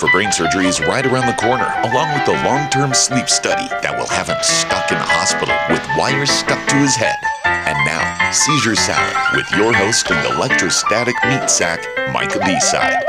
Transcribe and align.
for 0.00 0.10
brain 0.12 0.32
surgery 0.32 0.66
is 0.66 0.80
right 0.80 1.04
around 1.04 1.26
the 1.26 1.34
corner, 1.34 1.70
along 1.84 2.14
with 2.14 2.24
the 2.24 2.32
long 2.42 2.70
term 2.70 2.94
sleep 2.94 3.28
study 3.28 3.68
that 3.82 3.94
will 3.98 4.08
have 4.08 4.28
him 4.28 4.38
stuck 4.40 4.90
in 4.90 4.96
the 4.96 5.04
hospital 5.04 5.54
with 5.68 5.86
wires 5.94 6.30
stuck 6.30 6.66
to 6.68 6.76
his 6.76 6.96
head. 6.96 7.16
And 7.44 7.76
now, 7.84 8.30
Seizure 8.32 8.76
Salad 8.76 9.36
with 9.36 9.50
your 9.52 9.74
host 9.74 10.10
and 10.10 10.34
electrostatic 10.34 11.14
meat 11.26 11.50
sack, 11.50 11.86
Micah 12.14 12.38
B-Side. 12.38 13.04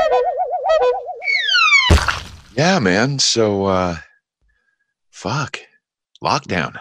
Yeah, 2.54 2.78
man. 2.78 3.18
So, 3.18 3.64
uh, 3.64 3.96
fuck. 5.10 5.60
Lockdown. 6.22 6.78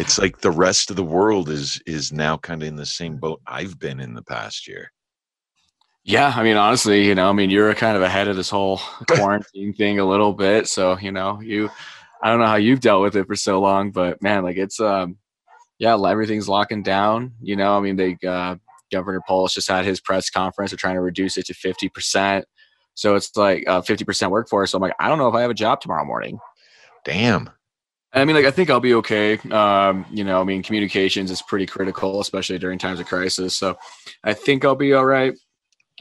It's 0.00 0.18
like 0.18 0.40
the 0.40 0.50
rest 0.50 0.90
of 0.90 0.96
the 0.96 1.04
world 1.04 1.48
is 1.48 1.80
is 1.86 2.12
now 2.12 2.38
kind 2.38 2.60
of 2.62 2.68
in 2.68 2.76
the 2.76 2.84
same 2.84 3.18
boat 3.18 3.40
I've 3.46 3.78
been 3.78 4.00
in 4.00 4.14
the 4.14 4.22
past 4.22 4.66
year. 4.66 4.90
Yeah, 6.08 6.32
I 6.34 6.42
mean, 6.42 6.56
honestly, 6.56 7.06
you 7.06 7.14
know, 7.14 7.28
I 7.28 7.32
mean, 7.32 7.50
you're 7.50 7.74
kind 7.74 7.94
of 7.94 8.02
ahead 8.02 8.28
of 8.28 8.36
this 8.36 8.48
whole 8.48 8.78
quarantine 9.10 9.74
thing 9.74 9.98
a 9.98 10.06
little 10.06 10.32
bit. 10.32 10.66
So, 10.66 10.96
you 10.96 11.12
know, 11.12 11.38
you, 11.42 11.70
I 12.22 12.30
don't 12.30 12.40
know 12.40 12.46
how 12.46 12.56
you've 12.56 12.80
dealt 12.80 13.02
with 13.02 13.14
it 13.14 13.26
for 13.26 13.36
so 13.36 13.60
long, 13.60 13.90
but 13.90 14.22
man, 14.22 14.42
like 14.42 14.56
it's, 14.56 14.80
um, 14.80 15.18
yeah, 15.78 16.02
everything's 16.02 16.48
locking 16.48 16.82
down. 16.82 17.34
You 17.42 17.56
know, 17.56 17.76
I 17.76 17.80
mean, 17.80 17.96
they, 17.96 18.16
uh, 18.26 18.56
Governor 18.90 19.20
Polis 19.28 19.52
just 19.52 19.68
had 19.68 19.84
his 19.84 20.00
press 20.00 20.30
conference. 20.30 20.70
They're 20.70 20.78
trying 20.78 20.94
to 20.94 21.02
reduce 21.02 21.36
it 21.36 21.44
to 21.44 21.52
50%. 21.52 22.44
So 22.94 23.14
it's 23.14 23.36
like 23.36 23.68
uh, 23.68 23.82
50% 23.82 24.30
workforce. 24.30 24.70
So 24.70 24.78
I'm 24.78 24.82
like, 24.82 24.94
I 24.98 25.08
don't 25.08 25.18
know 25.18 25.28
if 25.28 25.34
I 25.34 25.42
have 25.42 25.50
a 25.50 25.54
job 25.54 25.82
tomorrow 25.82 26.06
morning. 26.06 26.38
Damn. 27.04 27.50
I 28.14 28.24
mean, 28.24 28.34
like, 28.34 28.46
I 28.46 28.50
think 28.50 28.70
I'll 28.70 28.80
be 28.80 28.94
okay. 28.94 29.36
Um, 29.50 30.06
you 30.10 30.24
know, 30.24 30.40
I 30.40 30.44
mean, 30.44 30.62
communications 30.62 31.30
is 31.30 31.42
pretty 31.42 31.66
critical, 31.66 32.20
especially 32.20 32.58
during 32.58 32.78
times 32.78 32.98
of 32.98 33.06
crisis. 33.06 33.54
So 33.58 33.76
I 34.24 34.32
think 34.32 34.64
I'll 34.64 34.74
be 34.74 34.94
all 34.94 35.04
right 35.04 35.34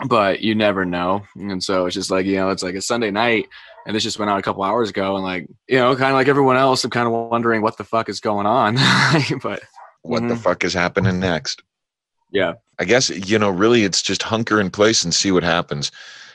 but 0.06 0.42
you 0.42 0.56
never 0.56 0.86
know. 0.86 1.24
And 1.36 1.64
so 1.64 1.86
it's 1.86 1.96
just 1.96 2.12
like, 2.12 2.26
you 2.26 2.36
know, 2.36 2.50
it's 2.50 2.64
like 2.64 2.76
a 2.76 2.82
Sunday 2.82 3.12
night 3.12 3.48
and 3.86 3.96
this 3.96 4.04
just 4.04 4.20
went 4.20 4.30
out 4.30 4.40
a 4.40 4.44
couple 4.44 4.64
hours 4.64 4.90
ago 4.90 5.16
and 5.16 5.24
like, 5.24 5.48
you 5.68 5.78
know, 5.78 5.96
kind 5.96 6.12
of 6.12 6.16
like 6.16 6.28
everyone 6.28 6.58
else, 6.58 6.84
I'm 6.84 6.92
kind 6.92 7.08
of 7.08 7.14
wondering 7.30 7.62
what 7.62 7.78
the 7.78 7.84
fuck 7.84 8.10
is 8.10 8.20
going 8.20 8.46
on. 8.46 8.76
but 9.42 9.64
what 10.04 10.20
mm-hmm. 10.20 10.28
the 10.28 10.36
fuck 10.36 10.64
is 10.64 10.74
happening 10.74 11.20
next? 11.20 11.64
Yeah. 12.32 12.54
I 12.80 12.86
guess, 12.86 13.10
you 13.10 13.40
know, 13.40 13.50
really 13.50 13.84
it's 13.84 14.02
just 14.02 14.22
hunker 14.22 14.60
in 14.62 14.70
place 14.70 15.04
and 15.04 15.14
see 15.14 15.32
what 15.32 15.44
happens. 15.44 15.92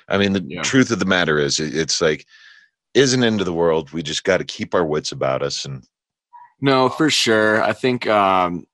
I 0.08 0.18
mean, 0.18 0.32
the 0.32 0.42
yeah. 0.42 0.62
truth 0.62 0.90
of 0.90 0.98
the 0.98 1.04
matter 1.04 1.38
is 1.38 1.60
it's 1.60 2.00
like, 2.00 2.26
isn't 2.94 3.22
into 3.22 3.44
the 3.44 3.52
world. 3.52 3.92
We 3.92 4.02
just 4.02 4.24
got 4.24 4.38
to 4.38 4.44
keep 4.44 4.74
our 4.74 4.84
wits 4.84 5.12
about 5.12 5.42
us 5.42 5.64
and 5.64 5.86
no, 6.62 6.88
for 6.88 7.10
sure. 7.10 7.60
I 7.60 7.72
think 7.72 8.06
um, 8.06 8.66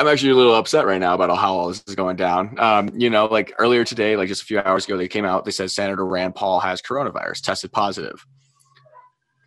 I'm 0.00 0.08
actually 0.08 0.30
a 0.30 0.34
little 0.34 0.54
upset 0.54 0.86
right 0.86 0.98
now 0.98 1.12
about 1.12 1.36
how 1.36 1.54
all 1.54 1.68
this 1.68 1.84
is 1.86 1.94
going 1.94 2.16
down. 2.16 2.58
Um, 2.58 2.88
you 2.98 3.10
know, 3.10 3.26
like 3.26 3.52
earlier 3.58 3.84
today, 3.84 4.16
like 4.16 4.28
just 4.28 4.40
a 4.40 4.46
few 4.46 4.58
hours 4.58 4.86
ago, 4.86 4.96
they 4.96 5.08
came 5.08 5.26
out. 5.26 5.44
They 5.44 5.50
said 5.50 5.70
Senator 5.70 6.06
Rand 6.06 6.34
Paul 6.34 6.58
has 6.60 6.80
coronavirus, 6.80 7.42
tested 7.42 7.70
positive. 7.70 8.24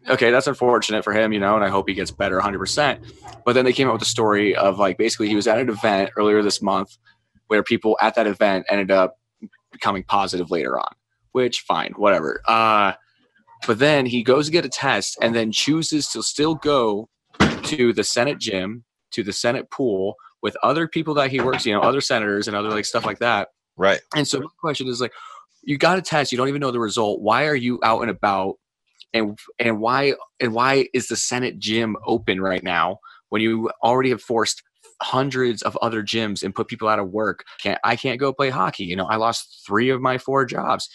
Okay, 0.07 0.29
that's 0.29 0.45
unfortunate 0.45 1.03
for 1.03 1.11
him, 1.11 1.33
you 1.33 1.39
know, 1.39 1.55
and 1.55 1.65
I 1.65 1.69
hope 1.69 1.89
he 1.89 1.95
gets 1.95 2.11
better 2.11 2.39
100%. 2.39 2.99
But 3.43 3.53
then 3.53 3.65
they 3.65 3.73
came 3.73 3.87
out 3.87 3.93
with 3.93 4.03
a 4.03 4.05
story 4.05 4.55
of 4.55 4.77
like 4.77 4.99
basically 4.99 5.27
he 5.27 5.35
was 5.35 5.47
at 5.47 5.57
an 5.57 5.69
event 5.69 6.11
earlier 6.17 6.43
this 6.43 6.61
month 6.61 6.99
where 7.47 7.63
people 7.63 7.97
at 7.99 8.13
that 8.13 8.27
event 8.27 8.67
ended 8.69 8.91
up 8.91 9.17
becoming 9.71 10.03
positive 10.03 10.51
later 10.51 10.77
on, 10.77 10.93
which 11.31 11.61
fine, 11.61 11.93
whatever. 11.93 12.41
Uh, 12.47 12.93
but 13.65 13.79
then 13.79 14.05
he 14.05 14.21
goes 14.21 14.45
to 14.45 14.51
get 14.51 14.65
a 14.65 14.69
test 14.69 15.17
and 15.19 15.33
then 15.33 15.51
chooses 15.51 16.09
to 16.09 16.21
still 16.21 16.53
go 16.53 17.09
to 17.63 17.91
the 17.91 18.03
Senate 18.03 18.38
gym, 18.38 18.83
to 19.09 19.23
the 19.23 19.33
Senate 19.33 19.71
pool, 19.71 20.15
with 20.44 20.58
other 20.61 20.88
people 20.88 21.16
that 21.16 21.31
he 21.31 21.39
works, 21.39 21.66
you 21.66 21.73
know, 21.73 21.81
other 21.81 22.02
senators 22.02 22.47
and 22.47 22.55
other 22.55 22.69
like 22.69 22.86
stuff 22.86 23.05
like 23.05 23.19
that. 23.19 23.47
Right. 23.77 24.02
And 24.16 24.28
so 24.28 24.41
my 24.41 24.47
question 24.59 24.88
is 24.88 25.01
like, 25.01 25.13
you 25.63 25.78
got 25.78 25.97
a 25.97 26.01
test, 26.01 26.31
you 26.31 26.38
don't 26.38 26.50
even 26.50 26.59
know 26.59 26.69
the 26.69 26.79
result. 26.79 27.22
Why 27.22 27.47
are 27.47 27.56
you 27.56 27.79
out 27.81 28.01
and 28.01 28.12
about? 28.12 28.57
And 29.13 29.38
and 29.59 29.79
why 29.79 30.16
and 30.40 30.53
why 30.53 30.88
is 30.94 31.07
the 31.07 31.16
Senate 31.16 31.59
gym 31.59 31.95
open 32.06 32.41
right 32.41 32.63
now 32.63 32.97
when 33.29 33.41
you 33.41 33.69
already 33.84 34.09
have 34.09 34.22
forced 34.22 34.63
hundreds 35.01 35.62
of 35.62 35.78
other 35.81 36.01
gyms 36.01 36.44
and 36.44 36.53
put 36.53 36.67
people 36.67 36.88
out 36.90 37.00
of 37.00 37.12
work? 37.12 37.46
Can't 37.62 37.79
I 37.84 37.96
can't 37.96 38.19
go 38.19 38.34
play 38.34 38.50
hockey? 38.50 38.85
You 38.85 38.96
know, 38.96 39.06
I 39.06 39.17
lost 39.17 39.63
three 39.66 39.90
of 39.90 40.01
my 40.01 40.17
four 40.17 40.46
jobs. 40.46 40.90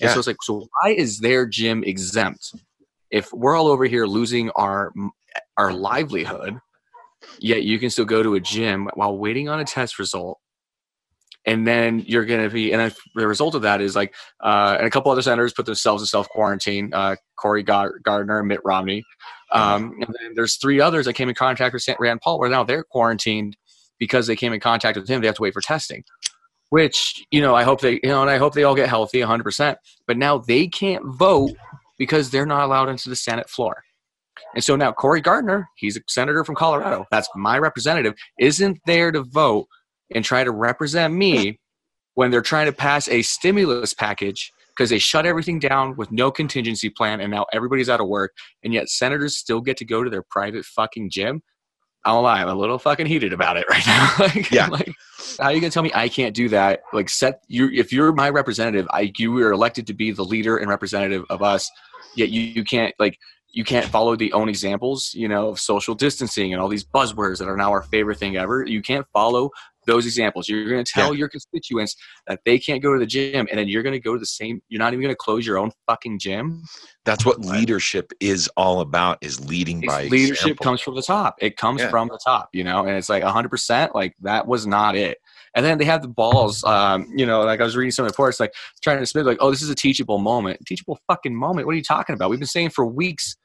And 0.00 0.08
yeah. 0.08 0.14
so 0.14 0.20
it's 0.20 0.26
like, 0.28 0.42
so 0.42 0.68
why 0.80 0.90
is 0.90 1.18
their 1.18 1.46
gym 1.46 1.82
exempt? 1.84 2.54
If 3.10 3.32
we're 3.32 3.56
all 3.56 3.66
over 3.66 3.84
here 3.86 4.06
losing 4.06 4.50
our 4.50 4.92
our 5.56 5.72
livelihood, 5.72 6.60
yet 7.38 7.62
you 7.62 7.78
can 7.78 7.90
still 7.90 8.04
go 8.04 8.22
to 8.22 8.34
a 8.34 8.40
gym 8.40 8.88
while 8.94 9.16
waiting 9.16 9.48
on 9.48 9.60
a 9.60 9.64
test 9.64 9.98
result. 9.98 10.38
And 11.46 11.66
then 11.66 12.02
you're 12.06 12.24
going 12.24 12.42
to 12.42 12.48
be 12.48 12.72
and 12.72 12.94
the 13.14 13.28
result 13.28 13.54
of 13.54 13.62
that 13.62 13.82
is 13.82 13.94
like 13.94 14.14
uh, 14.42 14.76
and 14.78 14.86
a 14.86 14.90
couple 14.90 15.12
other 15.12 15.20
senators 15.20 15.52
put 15.52 15.66
themselves 15.66 16.02
in 16.02 16.06
self 16.06 16.26
quarantine 16.30 16.90
uh, 16.94 17.16
cory 17.36 17.62
gardner 17.62 18.38
and 18.38 18.48
mitt 18.48 18.60
romney. 18.64 19.04
Um, 19.52 19.92
and 20.00 20.14
then 20.20 20.32
there's 20.34 20.56
three 20.56 20.80
others 20.80 21.04
that 21.04 21.12
came 21.12 21.28
in 21.28 21.34
contact 21.34 21.74
with 21.74 21.86
rand 22.00 22.22
paul 22.22 22.38
where 22.38 22.48
now 22.48 22.64
they're 22.64 22.82
quarantined 22.82 23.56
because 23.98 24.26
they 24.26 24.36
came 24.36 24.54
in 24.54 24.60
contact 24.60 24.96
with 24.96 25.06
him. 25.06 25.20
They 25.20 25.26
have 25.26 25.36
to 25.36 25.42
wait 25.42 25.52
for 25.52 25.60
testing 25.60 26.02
which 26.74 27.24
you 27.30 27.40
know 27.40 27.54
i 27.54 27.62
hope 27.62 27.80
they 27.80 28.00
you 28.02 28.08
know 28.08 28.20
and 28.20 28.30
i 28.30 28.36
hope 28.36 28.52
they 28.52 28.64
all 28.64 28.74
get 28.74 28.88
healthy 28.88 29.20
100% 29.20 29.76
but 30.08 30.16
now 30.16 30.38
they 30.38 30.66
can't 30.66 31.04
vote 31.06 31.52
because 31.98 32.30
they're 32.30 32.46
not 32.46 32.64
allowed 32.64 32.88
into 32.88 33.08
the 33.08 33.14
senate 33.14 33.48
floor 33.48 33.84
and 34.54 34.62
so 34.62 34.76
now 34.76 34.92
Cory 34.92 35.20
Gardner, 35.20 35.68
he's 35.76 35.96
a 35.96 36.00
senator 36.08 36.44
from 36.44 36.54
Colorado. 36.54 37.04
That's 37.10 37.28
my 37.34 37.58
representative, 37.58 38.14
isn't 38.38 38.78
there 38.86 39.12
to 39.12 39.22
vote 39.22 39.66
and 40.14 40.24
try 40.24 40.44
to 40.44 40.50
represent 40.50 41.14
me 41.14 41.58
when 42.14 42.30
they're 42.30 42.42
trying 42.42 42.66
to 42.66 42.72
pass 42.72 43.08
a 43.08 43.22
stimulus 43.22 43.94
package 43.94 44.52
because 44.76 44.90
they 44.90 44.98
shut 44.98 45.26
everything 45.26 45.58
down 45.58 45.96
with 45.96 46.10
no 46.10 46.30
contingency 46.30 46.90
plan 46.90 47.20
and 47.20 47.30
now 47.30 47.46
everybody's 47.52 47.88
out 47.88 48.00
of 48.00 48.08
work 48.08 48.32
and 48.62 48.72
yet 48.72 48.88
senators 48.88 49.38
still 49.38 49.60
get 49.60 49.76
to 49.76 49.84
go 49.84 50.02
to 50.02 50.10
their 50.10 50.24
private 50.30 50.64
fucking 50.64 51.10
gym. 51.10 51.42
I'm 52.06 52.22
lie, 52.22 52.42
I'm 52.42 52.48
a 52.48 52.54
little 52.54 52.78
fucking 52.78 53.06
heated 53.06 53.32
about 53.32 53.56
it 53.56 53.66
right 53.70 53.86
now. 53.86 54.14
like, 54.18 54.50
yeah. 54.50 54.66
Like, 54.66 54.92
how 55.38 55.46
are 55.46 55.52
you 55.52 55.60
gonna 55.60 55.70
tell 55.70 55.82
me 55.82 55.90
I 55.94 56.08
can't 56.08 56.34
do 56.34 56.48
that? 56.50 56.80
Like, 56.92 57.08
set 57.08 57.42
you 57.48 57.70
if 57.72 57.92
you're 57.92 58.12
my 58.12 58.28
representative, 58.28 58.86
I 58.90 59.12
you 59.16 59.32
were 59.32 59.52
elected 59.52 59.86
to 59.86 59.94
be 59.94 60.10
the 60.10 60.24
leader 60.24 60.58
and 60.58 60.68
representative 60.68 61.24
of 61.30 61.42
us, 61.42 61.70
yet 62.14 62.28
you, 62.28 62.42
you 62.42 62.64
can't 62.64 62.94
like 62.98 63.18
you 63.54 63.62
can't 63.62 63.86
follow 63.86 64.16
the 64.16 64.32
own 64.32 64.48
examples, 64.48 65.12
you 65.14 65.28
know, 65.28 65.48
of 65.50 65.60
social 65.60 65.94
distancing 65.94 66.52
and 66.52 66.60
all 66.60 66.68
these 66.68 66.84
buzzwords 66.84 67.38
that 67.38 67.48
are 67.48 67.56
now 67.56 67.70
our 67.70 67.82
favorite 67.82 68.18
thing 68.18 68.36
ever. 68.36 68.64
You 68.66 68.82
can't 68.82 69.06
follow 69.12 69.50
those 69.86 70.06
examples. 70.06 70.48
You're 70.48 70.68
going 70.68 70.84
to 70.84 70.90
tell 70.90 71.14
yeah. 71.14 71.20
your 71.20 71.28
constituents 71.28 71.94
that 72.26 72.40
they 72.44 72.58
can't 72.58 72.82
go 72.82 72.92
to 72.92 72.98
the 72.98 73.06
gym, 73.06 73.46
and 73.48 73.58
then 73.58 73.68
you're 73.68 73.84
going 73.84 73.92
to 73.92 74.00
go 74.00 74.14
to 74.14 74.18
the 74.18 74.26
same. 74.26 74.60
You're 74.68 74.80
not 74.80 74.92
even 74.92 75.02
going 75.02 75.12
to 75.12 75.16
close 75.16 75.46
your 75.46 75.58
own 75.58 75.70
fucking 75.86 76.18
gym. 76.18 76.64
That's 77.04 77.24
what 77.24 77.40
leadership 77.40 78.12
is 78.18 78.50
all 78.56 78.80
about: 78.80 79.18
is 79.20 79.46
leading 79.46 79.84
it's 79.84 79.92
by 79.92 80.04
leadership 80.04 80.42
example. 80.42 80.64
comes 80.64 80.80
from 80.80 80.96
the 80.96 81.02
top. 81.02 81.36
It 81.38 81.56
comes 81.56 81.80
yeah. 81.80 81.90
from 81.90 82.08
the 82.08 82.18
top, 82.24 82.48
you 82.52 82.64
know, 82.64 82.84
and 82.84 82.96
it's 82.96 83.08
like 83.08 83.22
100. 83.22 83.48
percent 83.48 83.94
Like 83.94 84.16
that 84.22 84.48
was 84.48 84.66
not 84.66 84.96
it. 84.96 85.18
And 85.54 85.64
then 85.64 85.78
they 85.78 85.84
have 85.84 86.02
the 86.02 86.08
balls, 86.08 86.64
um, 86.64 87.06
you 87.14 87.24
know, 87.24 87.42
like 87.42 87.60
I 87.60 87.64
was 87.64 87.76
reading 87.76 87.92
some 87.92 88.04
reports, 88.04 88.40
like 88.40 88.52
trying 88.82 88.98
to 88.98 89.06
spin, 89.06 89.24
like, 89.24 89.38
oh, 89.40 89.52
this 89.52 89.62
is 89.62 89.70
a 89.70 89.74
teachable 89.76 90.18
moment. 90.18 90.58
Teachable 90.66 90.98
fucking 91.06 91.32
moment. 91.32 91.68
What 91.68 91.74
are 91.74 91.76
you 91.76 91.84
talking 91.84 92.14
about? 92.14 92.28
We've 92.28 92.40
been 92.40 92.48
saying 92.48 92.70
for 92.70 92.84
weeks 92.84 93.36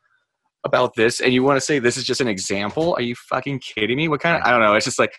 about 0.63 0.95
this 0.95 1.21
and 1.21 1.33
you 1.33 1.43
want 1.43 1.57
to 1.57 1.61
say 1.61 1.79
this 1.79 1.97
is 1.97 2.03
just 2.03 2.21
an 2.21 2.27
example? 2.27 2.93
Are 2.95 3.01
you 3.01 3.15
fucking 3.15 3.59
kidding 3.59 3.97
me? 3.97 4.07
What 4.07 4.21
kind 4.21 4.35
of 4.37 4.43
i 4.43 4.51
don't 4.51 4.61
know 4.61 4.73
it's 4.75 4.85
just 4.85 4.99
like 4.99 5.13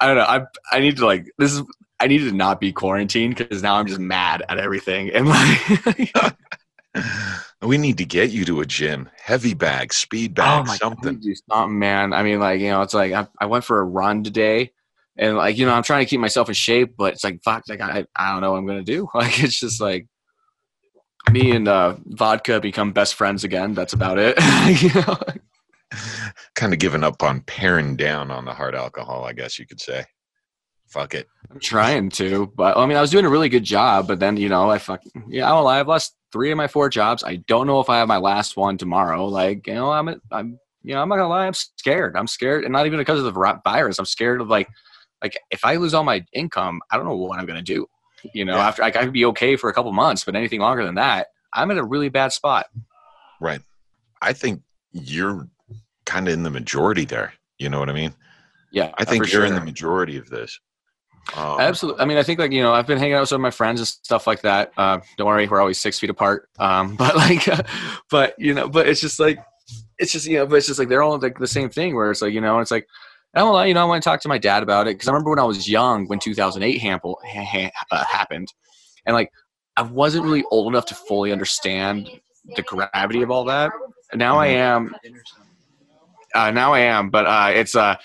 i 0.00 0.06
don't 0.06 0.16
know 0.16 0.24
i 0.24 0.42
i 0.72 0.80
need 0.80 0.96
to 0.96 1.06
like 1.06 1.30
this 1.38 1.52
is 1.52 1.62
i 2.00 2.06
need 2.06 2.18
to 2.18 2.32
not 2.32 2.60
be 2.60 2.72
quarantined 2.72 3.36
because 3.36 3.62
now 3.62 3.74
i'm 3.74 3.86
just 3.86 4.00
mad 4.00 4.42
at 4.48 4.58
everything 4.58 5.10
and 5.10 5.28
like 5.28 6.34
we 7.62 7.78
need 7.78 7.98
to 7.98 8.04
get 8.04 8.30
you 8.30 8.44
to 8.44 8.60
a 8.60 8.66
gym. 8.66 9.08
Heavy 9.16 9.54
bag 9.54 9.92
speed 9.92 10.34
bag 10.34 10.66
oh 10.68 10.74
something. 10.74 11.20
God, 11.20 11.36
something 11.50 11.78
man. 11.78 12.12
I 12.12 12.22
mean 12.22 12.40
like 12.40 12.60
you 12.60 12.70
know 12.70 12.82
it's 12.82 12.94
like 12.94 13.12
I, 13.12 13.26
I 13.40 13.46
went 13.46 13.64
for 13.64 13.80
a 13.80 13.84
run 13.84 14.22
today 14.22 14.72
and 15.16 15.36
like 15.36 15.58
you 15.58 15.66
know 15.66 15.72
i'm 15.72 15.82
trying 15.82 16.04
to 16.04 16.08
keep 16.08 16.20
myself 16.20 16.48
in 16.48 16.54
shape 16.54 16.94
but 16.96 17.14
it's 17.14 17.24
like 17.24 17.40
fuck 17.42 17.64
like 17.68 17.80
i, 17.80 18.06
I 18.14 18.32
don't 18.32 18.40
know 18.40 18.52
what 18.52 18.58
i'm 18.58 18.66
gonna 18.66 18.82
do. 18.82 19.08
Like 19.14 19.42
it's 19.42 19.58
just 19.58 19.80
like 19.80 20.06
me 21.30 21.52
and 21.52 21.68
uh, 21.68 21.96
vodka 22.06 22.60
become 22.60 22.92
best 22.92 23.14
friends 23.14 23.44
again. 23.44 23.74
That's 23.74 23.92
about 23.92 24.18
it. 24.18 24.36
you 24.82 25.00
know? 25.00 25.16
Kind 26.54 26.72
of 26.72 26.78
giving 26.78 27.04
up 27.04 27.22
on 27.22 27.40
paring 27.42 27.96
down 27.96 28.30
on 28.30 28.44
the 28.44 28.52
hard 28.52 28.74
alcohol, 28.74 29.24
I 29.24 29.32
guess 29.32 29.58
you 29.58 29.66
could 29.66 29.80
say. 29.80 30.04
Fuck 30.88 31.14
it. 31.14 31.26
I'm 31.50 31.60
trying 31.60 32.08
to, 32.10 32.50
but 32.56 32.76
I 32.76 32.86
mean, 32.86 32.96
I 32.96 33.00
was 33.00 33.10
doing 33.10 33.26
a 33.26 33.30
really 33.30 33.50
good 33.50 33.64
job, 33.64 34.08
but 34.08 34.20
then 34.20 34.36
you 34.36 34.48
know, 34.48 34.70
I 34.70 34.78
fuck 34.78 35.02
yeah, 35.28 35.50
I'm 35.50 35.58
alive. 35.58 35.86
Lost 35.86 36.16
three 36.32 36.50
of 36.50 36.56
my 36.56 36.66
four 36.66 36.88
jobs. 36.88 37.22
I 37.22 37.36
don't 37.46 37.66
know 37.66 37.80
if 37.80 37.90
I 37.90 37.98
have 37.98 38.08
my 38.08 38.16
last 38.16 38.56
one 38.56 38.78
tomorrow. 38.78 39.26
Like, 39.26 39.66
you 39.66 39.74
know, 39.74 39.90
I'm, 39.90 40.20
I'm, 40.30 40.58
you 40.82 40.94
know, 40.94 41.02
I'm 41.02 41.08
not 41.08 41.16
gonna 41.16 41.28
lie. 41.28 41.46
I'm 41.46 41.54
scared. 41.54 42.16
I'm 42.16 42.26
scared, 42.26 42.64
and 42.64 42.72
not 42.72 42.86
even 42.86 42.98
because 42.98 43.18
of 43.18 43.26
the 43.26 43.60
virus. 43.64 43.98
I'm 43.98 44.06
scared 44.06 44.40
of 44.40 44.48
like, 44.48 44.68
like 45.22 45.38
if 45.50 45.64
I 45.64 45.76
lose 45.76 45.92
all 45.92 46.04
my 46.04 46.24
income, 46.32 46.80
I 46.90 46.96
don't 46.96 47.06
know 47.06 47.16
what 47.16 47.38
I'm 47.38 47.46
gonna 47.46 47.62
do. 47.62 47.86
You 48.34 48.44
know, 48.44 48.56
yeah. 48.56 48.68
after 48.68 48.82
I 48.82 48.90
could 48.90 49.12
be 49.12 49.24
okay 49.26 49.56
for 49.56 49.70
a 49.70 49.74
couple 49.74 49.92
months, 49.92 50.24
but 50.24 50.34
anything 50.34 50.60
longer 50.60 50.84
than 50.84 50.96
that, 50.96 51.28
I'm 51.52 51.70
in 51.70 51.78
a 51.78 51.84
really 51.84 52.08
bad 52.08 52.32
spot. 52.32 52.66
Right. 53.40 53.60
I 54.20 54.32
think 54.32 54.62
you're 54.92 55.48
kind 56.04 56.28
of 56.28 56.34
in 56.34 56.42
the 56.42 56.50
majority 56.50 57.04
there. 57.04 57.32
You 57.58 57.68
know 57.68 57.78
what 57.78 57.88
I 57.88 57.92
mean? 57.92 58.14
Yeah. 58.72 58.92
I 58.98 59.04
think 59.04 59.30
you're 59.30 59.42
sure. 59.42 59.44
in 59.46 59.54
the 59.54 59.60
majority 59.60 60.16
of 60.16 60.28
this. 60.28 60.58
Um, 61.36 61.60
Absolutely. 61.60 62.00
I 62.00 62.06
mean, 62.06 62.16
I 62.16 62.22
think 62.22 62.38
like 62.38 62.52
you 62.52 62.62
know, 62.62 62.72
I've 62.72 62.86
been 62.86 62.98
hanging 62.98 63.14
out 63.14 63.20
with 63.20 63.28
some 63.28 63.40
of 63.40 63.42
my 63.42 63.50
friends 63.50 63.80
and 63.80 63.86
stuff 63.86 64.26
like 64.26 64.42
that. 64.42 64.72
Uh, 64.76 65.00
don't 65.16 65.26
worry, 65.26 65.46
we're 65.46 65.60
always 65.60 65.78
six 65.78 65.98
feet 65.98 66.10
apart. 66.10 66.48
Um, 66.58 66.96
but 66.98 67.16
like, 67.16 67.46
but 68.10 68.34
you 68.38 68.54
know, 68.54 68.68
but 68.68 68.88
it's 68.88 69.00
just 69.00 69.20
like, 69.20 69.38
it's 69.98 70.12
just 70.12 70.26
you 70.26 70.38
know, 70.38 70.46
but 70.46 70.56
it's 70.56 70.66
just 70.66 70.78
like 70.78 70.88
they're 70.88 71.02
all 71.02 71.18
like 71.18 71.38
the 71.38 71.46
same 71.46 71.68
thing. 71.68 71.94
Where 71.94 72.10
it's 72.10 72.22
like 72.22 72.32
you 72.32 72.40
know, 72.40 72.60
it's 72.60 72.70
like, 72.70 72.86
I 73.34 73.40
don't 73.40 73.68
you 73.68 73.74
know, 73.74 73.82
I 73.82 73.84
want 73.84 74.02
to 74.02 74.08
talk 74.08 74.20
to 74.22 74.28
my 74.28 74.38
dad 74.38 74.62
about 74.62 74.86
it 74.88 74.94
because 74.94 75.08
I 75.08 75.12
remember 75.12 75.30
when 75.30 75.38
I 75.38 75.44
was 75.44 75.68
young 75.68 76.06
when 76.06 76.18
2008 76.18 76.80
hample, 76.80 77.16
ha- 77.24 77.44
ha- 77.44 77.70
uh, 77.90 78.04
happened, 78.04 78.48
and 79.06 79.14
like 79.14 79.30
I 79.76 79.82
wasn't 79.82 80.24
really 80.24 80.44
old 80.50 80.72
enough 80.72 80.86
to 80.86 80.94
fully 80.94 81.30
understand 81.30 82.10
the 82.56 82.62
gravity 82.62 83.22
of 83.22 83.30
all 83.30 83.44
that. 83.44 83.70
Now 84.14 84.38
I 84.38 84.46
am. 84.46 84.94
Uh, 86.34 86.50
now 86.50 86.72
I 86.72 86.80
am, 86.80 87.10
but 87.10 87.26
uh, 87.26 87.50
it's 87.54 87.76
uh, 87.76 87.96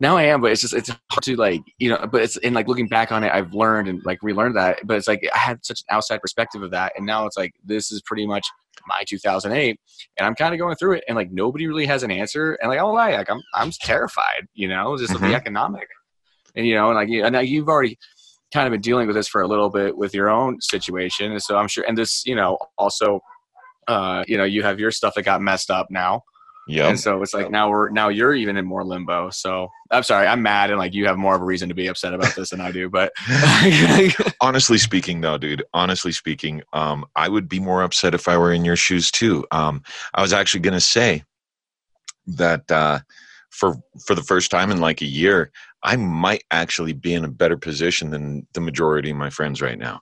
now 0.00 0.16
I 0.16 0.24
am, 0.24 0.40
but 0.40 0.50
it's 0.50 0.60
just 0.60 0.74
it's 0.74 0.88
hard 0.88 1.22
to 1.22 1.36
like 1.36 1.62
you 1.78 1.90
know. 1.90 2.06
But 2.10 2.22
it's 2.22 2.36
in 2.38 2.52
like 2.52 2.68
looking 2.68 2.88
back 2.88 3.12
on 3.12 3.22
it, 3.22 3.32
I've 3.32 3.54
learned 3.54 3.88
and 3.88 4.04
like 4.04 4.22
relearned 4.22 4.56
that. 4.56 4.80
But 4.84 4.96
it's 4.96 5.08
like 5.08 5.26
I 5.32 5.38
had 5.38 5.64
such 5.64 5.80
an 5.80 5.94
outside 5.94 6.20
perspective 6.20 6.62
of 6.62 6.72
that, 6.72 6.92
and 6.96 7.06
now 7.06 7.26
it's 7.26 7.36
like 7.36 7.54
this 7.64 7.92
is 7.92 8.02
pretty 8.02 8.26
much 8.26 8.46
my 8.86 9.02
2008, 9.06 9.78
and 10.18 10.26
I'm 10.26 10.34
kind 10.34 10.54
of 10.54 10.58
going 10.58 10.76
through 10.76 10.94
it, 10.94 11.04
and 11.08 11.16
like 11.16 11.30
nobody 11.30 11.66
really 11.66 11.86
has 11.86 12.02
an 12.02 12.10
answer, 12.10 12.54
and 12.54 12.68
like 12.70 12.78
I 12.78 12.82
won't 12.82 12.96
lie, 12.96 13.16
like 13.16 13.30
I'm 13.30 13.42
I'm 13.54 13.70
terrified, 13.70 14.46
you 14.54 14.68
know, 14.68 14.96
just 14.96 15.14
of 15.14 15.20
Mhm. 15.20 15.28
the 15.28 15.34
economic, 15.34 15.88
and 16.54 16.66
you 16.66 16.74
know, 16.74 16.86
and 16.90 16.96
like 16.96 17.08
and 17.08 17.32
now 17.32 17.40
you've 17.40 17.68
already 17.68 17.98
kind 18.54 18.66
of 18.66 18.70
been 18.70 18.80
dealing 18.80 19.06
with 19.06 19.16
this 19.16 19.28
for 19.28 19.42
a 19.42 19.48
little 19.48 19.70
bit 19.70 19.96
with 19.96 20.14
your 20.14 20.28
own 20.28 20.60
situation, 20.60 21.32
and 21.32 21.42
so 21.42 21.56
I'm 21.56 21.68
sure, 21.68 21.84
and 21.86 21.98
this, 21.98 22.24
you 22.24 22.34
know, 22.34 22.58
also, 22.78 23.20
uh, 23.88 24.24
you 24.26 24.36
know, 24.36 24.44
you 24.44 24.62
have 24.62 24.78
your 24.78 24.90
stuff 24.90 25.14
that 25.14 25.24
got 25.24 25.40
messed 25.40 25.70
up 25.70 25.88
now. 25.90 26.22
Yep. 26.68 26.88
And 26.88 27.00
so 27.00 27.22
it's 27.22 27.32
like 27.32 27.50
now 27.50 27.70
we're 27.70 27.90
now 27.90 28.08
you're 28.08 28.34
even 28.34 28.56
in 28.56 28.64
more 28.64 28.84
limbo. 28.84 29.30
So 29.30 29.70
I'm 29.90 30.02
sorry, 30.02 30.26
I'm 30.26 30.42
mad 30.42 30.70
and 30.70 30.78
like 30.78 30.94
you 30.94 31.06
have 31.06 31.16
more 31.16 31.36
of 31.36 31.42
a 31.42 31.44
reason 31.44 31.68
to 31.68 31.74
be 31.74 31.86
upset 31.86 32.12
about 32.12 32.34
this 32.34 32.50
than 32.50 32.60
I 32.60 32.72
do. 32.72 32.88
But 32.88 33.12
honestly 34.40 34.78
speaking 34.78 35.20
though 35.20 35.38
dude 35.38 35.62
honestly 35.74 36.12
speaking 36.12 36.62
um 36.72 37.04
i 37.16 37.28
would 37.28 37.48
be 37.48 37.60
more 37.60 37.82
upset 37.82 38.14
if 38.14 38.28
i 38.28 38.36
were 38.36 38.52
in 38.52 38.64
your 38.64 38.76
shoes 38.76 39.10
too 39.10 39.44
um 39.50 39.82
i 40.14 40.22
was 40.22 40.32
actually 40.32 40.60
going 40.60 40.74
to 40.74 40.80
say 40.80 41.22
that 42.26 42.70
uh 42.70 42.98
for 43.50 43.76
for 44.04 44.14
the 44.14 44.22
first 44.22 44.50
time 44.50 44.70
in 44.70 44.80
like 44.80 45.00
a 45.00 45.06
year 45.06 45.50
i 45.82 45.96
might 45.96 46.44
actually 46.50 46.92
be 46.92 47.14
in 47.14 47.24
a 47.24 47.28
better 47.28 47.56
position 47.56 48.10
than 48.10 48.46
the 48.54 48.60
majority 48.60 49.10
of 49.10 49.16
my 49.16 49.30
friends 49.30 49.62
right 49.62 49.78
now 49.78 50.00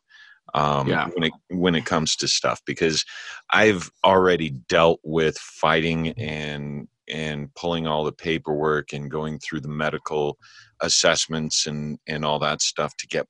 um 0.55 0.89
Yeah. 0.89 1.09
when 1.15 1.25
it 1.25 1.33
when 1.51 1.75
it 1.75 1.85
comes 1.85 2.17
to 2.17 2.29
stuff 2.29 2.61
because 2.67 3.05
i've 3.51 3.91
already 4.05 4.51
dealt 4.51 5.01
with 5.03 5.37
fighting 5.39 6.11
and 6.13 6.89
and 7.09 7.55
pulling 7.55 7.87
all 7.87 8.05
the 8.05 8.13
paperwork 8.13 8.93
and 8.93 9.11
going 9.11 9.39
through 9.39 9.61
the 9.61 9.69
medical 9.69 10.39
assessments 10.81 11.67
and 11.67 11.99
and 12.07 12.25
all 12.25 12.39
that 12.39 12.63
stuff 12.63 12.97
to 12.97 13.07
get 13.07 13.27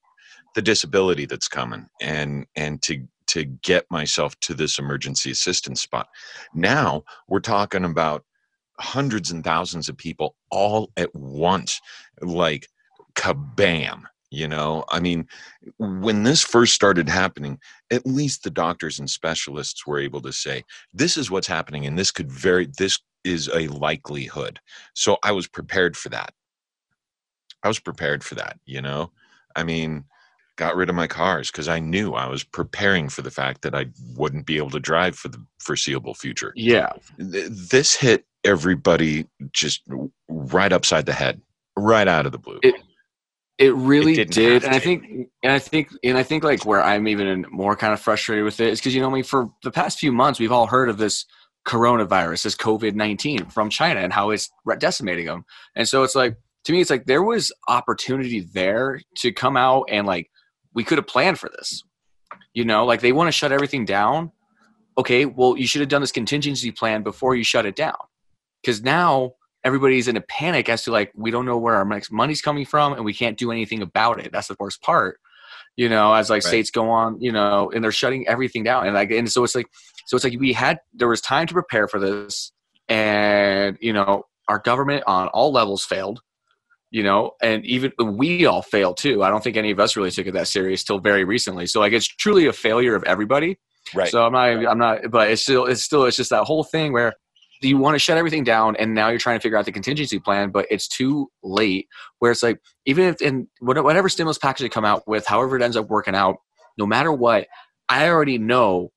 the 0.55 0.63
disability 0.63 1.27
that's 1.27 1.49
coming 1.49 1.87
and 2.01 2.47
and 2.57 2.83
to 2.83 3.07
to 3.27 3.45
get 3.45 3.87
myself 3.91 4.39
to 4.41 4.55
this 4.55 4.79
emergency 4.79 5.31
assistance 5.31 5.83
spot 5.83 6.09
now 6.55 7.03
we're 7.29 7.41
talking 7.41 7.85
about 7.85 8.25
hundreds 8.81 9.31
and 9.31 9.45
thousands 9.45 9.89
of 9.89 9.97
people 9.97 10.37
all 10.51 10.91
at 10.97 11.15
once 11.15 11.81
like 12.21 12.69
kabam 13.15 14.03
you 14.35 14.49
know? 14.49 14.85
I 14.91 15.01
mean 15.01 15.27
when 15.79 16.23
this 16.25 16.43
first 16.43 16.75
started 16.75 17.09
happening 17.09 17.59
at 17.91 18.07
least 18.07 18.43
the 18.43 18.51
doctors 18.51 18.99
and 18.99 19.09
specialists 19.09 19.87
were 19.87 19.99
able 19.99 20.21
to 20.23 20.33
say 20.33 20.65
this 20.93 21.17
is 21.17 21.31
what's 21.31 21.47
happening 21.47 21.87
and 21.87 21.99
this 21.99 22.11
could 22.11 22.31
very 22.31 22.69
this 22.79 22.99
is 23.25 23.49
a 23.55 23.69
likelihood. 23.69 24.61
So 24.95 25.17
i 25.23 25.33
was 25.33 25.47
prepared 25.47 25.97
for 25.97 26.11
that. 26.11 26.33
I 27.63 27.69
was 27.69 27.81
prepared 27.81 28.23
for 28.25 28.35
that 28.35 28.59
you 28.67 28.83
know? 28.83 29.11
I 29.57 29.63
mean 29.63 30.05
got 30.57 30.77
rid 30.77 30.89
of 30.89 30.95
my 30.95 31.09
cars 31.09 31.51
because 31.51 31.67
i 31.67 31.81
knew 31.81 32.13
i 32.15 32.29
was 32.29 32.45
preparing 32.45 33.09
for 33.09 33.23
the 33.23 33.31
fact 33.31 33.63
that 33.63 33.75
i 33.75 33.87
wouldn't 34.15 34.47
be 34.47 34.57
able 34.57 34.71
to 34.71 34.79
drive 34.79 35.17
for 35.17 35.27
the 35.29 35.45
foreseeable 35.59 36.15
future. 36.15 36.53
Yeah, 36.55 36.93
this 37.19 37.97
hit 37.97 38.25
everybody 38.45 39.27
just 39.53 39.83
right 40.29 40.73
upside 40.73 41.07
the 41.07 41.13
head 41.13 41.41
right 41.77 42.07
out 42.07 42.27
of 42.27 42.33
the 42.33 42.39
blue. 42.39 42.61
It- 42.63 42.77
it 43.59 43.75
really 43.75 44.15
didn't 44.15 44.35
did. 44.35 44.65
And 44.65 44.75
I 44.75 44.79
think 44.79 45.29
and 45.43 45.53
I 45.53 45.59
think 45.59 45.91
and 46.03 46.19
I 46.19 46.23
think 46.23 46.43
like 46.43 46.67
where 46.67 46.83
I'm 46.83 47.07
even 47.07 47.47
more 47.51 47.77
kind 47.77 47.93
of 47.93 48.01
frustrated 48.01 48.45
with 48.45 48.61
it 48.61 48.69
is 48.69 48.81
because 48.81 48.95
you 48.95 49.01
know, 49.01 49.09
I 49.09 49.13
mean, 49.13 49.25
for 49.25 49.51
the 49.63 49.71
past 49.71 49.99
few 49.99 50.13
months 50.13 50.41
we've 50.41 50.53
all 50.53 50.67
heard 50.67 50.89
of 50.89 50.99
this 50.99 51.25
coronavirus, 51.67 52.43
this 52.43 52.57
COVID 52.57 52.95
nineteen 52.95 53.47
from 53.47 53.71
China, 53.71 54.01
and 54.01 54.13
how 54.13 54.31
it's 54.31 54.51
decimating 54.79 55.27
them. 55.27 55.45
And 55.77 55.87
so 55.87 56.03
it's 56.03 56.15
like 56.15 56.37
to 56.65 56.73
me, 56.73 56.81
it's 56.81 56.91
like 56.91 57.07
there 57.07 57.23
was 57.23 57.53
opportunity 57.69 58.41
there 58.41 59.01
to 59.19 59.33
come 59.33 59.57
out 59.57 59.85
and 59.91 60.07
like 60.07 60.31
we 60.75 60.83
could 60.83 60.99
have 60.99 61.07
planned 61.07 61.39
for 61.39 61.51
this. 61.57 61.83
You 62.55 62.65
know, 62.65 62.85
like 62.85 63.01
they 63.01 63.13
want 63.13 63.29
to 63.29 63.33
shut 63.33 63.53
everything 63.53 63.85
down. 63.85 64.33
Okay, 64.99 65.27
well, 65.27 65.57
you 65.57 65.67
should 65.67 65.81
have 65.81 65.89
done 65.89 66.01
this 66.01 66.13
contingency 66.13 66.71
plan 66.71 67.03
before 67.03 67.35
you 67.35 67.45
shut 67.45 67.67
it 67.67 67.77
down. 67.77 67.97
Because 68.63 68.83
now 68.83 69.33
everybody's 69.65 70.09
in 70.09 70.17
a 70.17 70.21
panic 70.21 70.69
as 70.69 70.85
to 70.85 70.93
like 70.93 71.11
we 71.15 71.31
don't 71.31 71.47
know 71.47 71.59
where 71.59 71.75
our 71.75 71.85
next 71.85 72.13
money's 72.13 72.43
coming 72.43 72.65
from 72.67 72.93
and 72.93 73.05
we 73.05 73.15
can't 73.15 73.39
do 73.39 73.51
anything 73.51 73.83
about 73.83 74.21
it. 74.21 74.31
That's 74.33 74.49
the 74.49 74.57
worst 74.61 74.83
part. 74.83 75.19
You 75.77 75.89
know, 75.89 76.15
as 76.15 76.31
like 76.31 76.45
Right. 76.45 76.49
states 76.49 76.71
go 76.71 76.91
on, 76.91 77.21
you 77.21 77.33
know, 77.33 77.71
and 77.75 77.83
they're 77.83 77.91
shutting 77.93 78.29
everything 78.29 78.63
down. 78.63 78.87
And 78.87 78.95
like 78.95 79.11
and 79.11 79.31
so 79.31 79.43
it's 79.43 79.55
like 79.55 79.67
so 80.07 80.17
it's 80.17 80.25
like 80.25 80.39
we 80.39 80.53
had 80.53 80.79
there 80.93 81.09
was 81.09 81.21
time 81.21 81.47
to 81.49 81.55
prepare 81.55 81.89
for 81.89 81.99
this 81.99 82.53
and 82.89 83.77
you 83.81 83.93
know, 83.93 84.25
our 84.49 84.59
government 84.59 85.05
on 85.07 85.29
all 85.29 85.51
levels 85.53 85.85
failed. 85.85 86.21
You 86.91 87.03
know, 87.03 87.33
and 87.43 87.65
even 87.67 87.91
we 87.99 88.47
all 88.47 88.63
failed 88.63 88.99
too. 88.99 89.25
I 89.25 89.31
don't 89.31 89.43
think 89.43 89.57
any 89.57 89.73
of 89.73 89.81
us 89.81 89.97
really 89.97 90.13
took 90.13 90.29
it 90.29 90.35
that 90.35 90.47
serious 90.47 90.85
till 90.85 91.01
very 91.01 91.25
recently. 91.25 91.67
So 91.67 91.81
like 91.81 91.93
it's 91.93 92.07
truly 92.07 92.47
a 92.47 92.53
failure 92.53 92.95
of 92.95 93.03
everybody. 93.03 93.59
right 93.97 94.09
So 94.09 94.25
I'm 94.25 94.33
not, 94.33 94.71
I'm 94.71 94.79
not, 94.79 95.11
but 95.11 95.29
it's 95.29 95.43
still, 95.43 95.65
it's 95.67 95.83
still, 95.83 96.05
it's 96.05 96.17
just 96.17 96.31
that 96.31 96.45
whole 96.45 96.63
thing 96.63 96.93
where 96.93 97.15
you 97.65 97.79
want 97.79 97.95
to 97.95 97.99
shut 97.99 98.19
everything 98.19 98.45
down 98.45 98.77
and 98.77 98.95
now 98.95 99.09
you're 99.09 99.19
trying 99.19 99.39
to 99.39 99.43
figure 99.43 99.59
out 99.59 99.65
the 99.65 99.73
contingency 99.73 100.19
plan, 100.19 100.51
but 100.51 100.67
it's 100.71 100.89
too 100.89 101.29
late. 101.43 101.89
Where 102.19 102.31
it's 102.31 102.43
like, 102.43 102.61
even 102.87 103.05
if 103.05 103.21
in 103.21 103.49
whatever 103.61 104.09
stimulus 104.09 104.39
package 104.39 104.63
they 104.63 104.69
come 104.69 104.85
out 104.85 105.07
with, 105.07 105.27
however 105.27 105.57
it 105.57 105.63
ends 105.63 105.77
up 105.77 105.89
working 105.89 106.15
out, 106.15 106.37
no 106.79 106.87
matter 106.87 107.13
what, 107.13 107.47
I 107.89 108.09
already 108.09 108.39
know. 108.39 108.91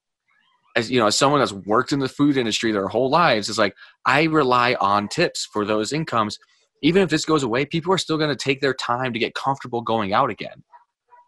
As 0.75 0.91
you 0.91 0.99
know, 0.99 1.07
as 1.07 1.17
someone 1.17 1.39
that's 1.39 1.53
worked 1.53 1.91
in 1.91 1.99
the 1.99 2.07
food 2.07 2.37
industry 2.37 2.71
their 2.71 2.87
whole 2.87 3.09
lives, 3.09 3.49
is 3.49 3.57
like 3.57 3.75
I 4.05 4.23
rely 4.25 4.75
on 4.79 5.07
tips 5.07 5.47
for 5.51 5.65
those 5.65 5.91
incomes. 5.91 6.37
Even 6.83 7.01
if 7.01 7.09
this 7.09 7.25
goes 7.25 7.41
away, 7.41 7.65
people 7.65 7.91
are 7.91 7.97
still 7.97 8.19
going 8.19 8.29
to 8.29 8.35
take 8.35 8.61
their 8.61 8.75
time 8.75 9.11
to 9.11 9.17
get 9.17 9.33
comfortable 9.33 9.81
going 9.81 10.13
out 10.13 10.29
again 10.29 10.63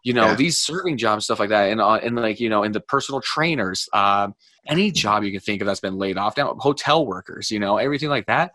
you 0.02 0.12
know 0.12 0.28
Yeah. 0.28 0.34
these 0.34 0.58
serving 0.58 0.96
jobs 0.96 1.24
stuff 1.24 1.40
like 1.40 1.50
that 1.50 1.70
and 1.70 1.80
uh, 1.80 1.94
and 2.02 2.16
like 2.16 2.40
you 2.40 2.48
know 2.48 2.62
and 2.62 2.74
the 2.74 2.80
personal 2.80 3.20
trainers 3.20 3.88
uh, 3.92 4.28
any 4.66 4.90
job 4.90 5.24
you 5.24 5.30
can 5.32 5.40
think 5.40 5.60
of 5.60 5.66
that's 5.66 5.80
been 5.80 5.96
laid 5.98 6.16
off 6.18 6.36
now 6.36 6.54
hotel 6.58 7.06
workers 7.06 7.50
you 7.50 7.58
know 7.58 7.76
everything 7.76 8.08
like 8.08 8.26
that 8.26 8.52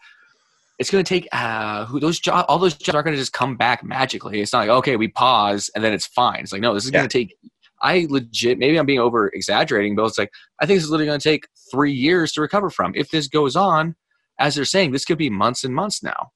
it's 0.78 0.92
going 0.92 1.04
to 1.04 1.08
take 1.08 1.28
uh 1.32 1.86
who 1.86 2.00
those 2.00 2.20
jobs 2.20 2.46
all 2.50 2.60
those 2.60 2.76
jobs 2.76 2.96
aren't 2.96 3.06
going 3.06 3.16
to 3.16 3.22
just 3.22 3.32
come 3.34 3.56
back 3.56 3.84
magically. 3.84 4.42
It's 4.42 4.52
not 4.52 4.60
like 4.60 4.70
okay 4.70 4.98
we 4.98 5.08
pause 5.08 5.70
and 5.74 5.84
then 5.84 5.94
it's 5.94 6.06
fine. 6.08 6.42
It's 6.42 6.52
like 6.52 6.62
no 6.62 6.74
this 6.74 6.84
is 6.86 6.92
Yeah. 6.92 7.00
going 7.00 7.10
to 7.10 7.18
take 7.18 7.38
i 7.82 8.08
legit 8.10 8.58
maybe 8.58 8.78
i'm 8.80 8.86
being 8.86 9.00
over 9.00 9.28
exaggerating 9.30 9.96
but 9.98 10.06
it's 10.06 10.18
like 10.18 10.32
i 10.62 10.66
think 10.66 10.78
this 10.78 10.86
is 10.86 10.90
literally 10.90 11.08
going 11.08 11.20
to 11.20 11.30
take 11.30 11.48
three 11.72 11.92
years 11.94 12.32
to 12.34 12.42
recover 12.42 12.70
from. 12.70 12.94
If 12.96 13.10
this 13.12 13.28
goes 13.28 13.56
on 13.56 13.96
as 14.40 14.56
they're 14.56 14.66
saying 14.66 14.92
this 14.92 15.06
could 15.06 15.18
be 15.18 15.30
months 15.30 15.64
and 15.64 15.74
months 15.76 16.02
now. 16.04 16.32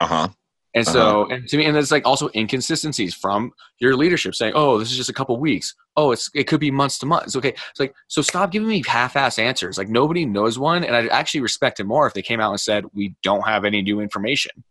Uh-huh 0.00 0.28
and 0.74 0.86
uh-huh. 0.86 0.92
so, 0.92 1.30
and 1.30 1.48
to 1.48 1.56
me, 1.56 1.64
and 1.64 1.74
there's 1.74 1.90
like 1.90 2.06
also 2.06 2.30
inconsistencies 2.34 3.12
from 3.14 3.52
your 3.80 3.96
leadership 3.96 4.34
saying, 4.36 4.52
"Oh, 4.54 4.78
this 4.78 4.90
is 4.90 4.96
just 4.96 5.10
a 5.10 5.12
couple 5.12 5.36
weeks. 5.38 5.74
Oh, 5.96 6.12
it's 6.12 6.30
it 6.32 6.44
could 6.44 6.60
be 6.60 6.70
months 6.70 6.98
to 7.00 7.06
months." 7.06 7.34
Okay, 7.34 7.48
it's 7.48 7.80
like 7.80 7.94
so. 8.06 8.22
Stop 8.22 8.52
giving 8.52 8.68
me 8.68 8.82
half-ass 8.86 9.40
answers. 9.40 9.78
Like 9.78 9.88
nobody 9.88 10.24
knows 10.24 10.58
one, 10.58 10.84
and 10.84 10.94
I'd 10.94 11.08
actually 11.08 11.40
respect 11.40 11.80
it 11.80 11.84
more 11.84 12.06
if 12.06 12.14
they 12.14 12.22
came 12.22 12.40
out 12.40 12.52
and 12.52 12.60
said, 12.60 12.84
"We 12.92 13.16
don't 13.22 13.46
have 13.46 13.64
any 13.64 13.82
new 13.82 14.00
information." 14.00 14.62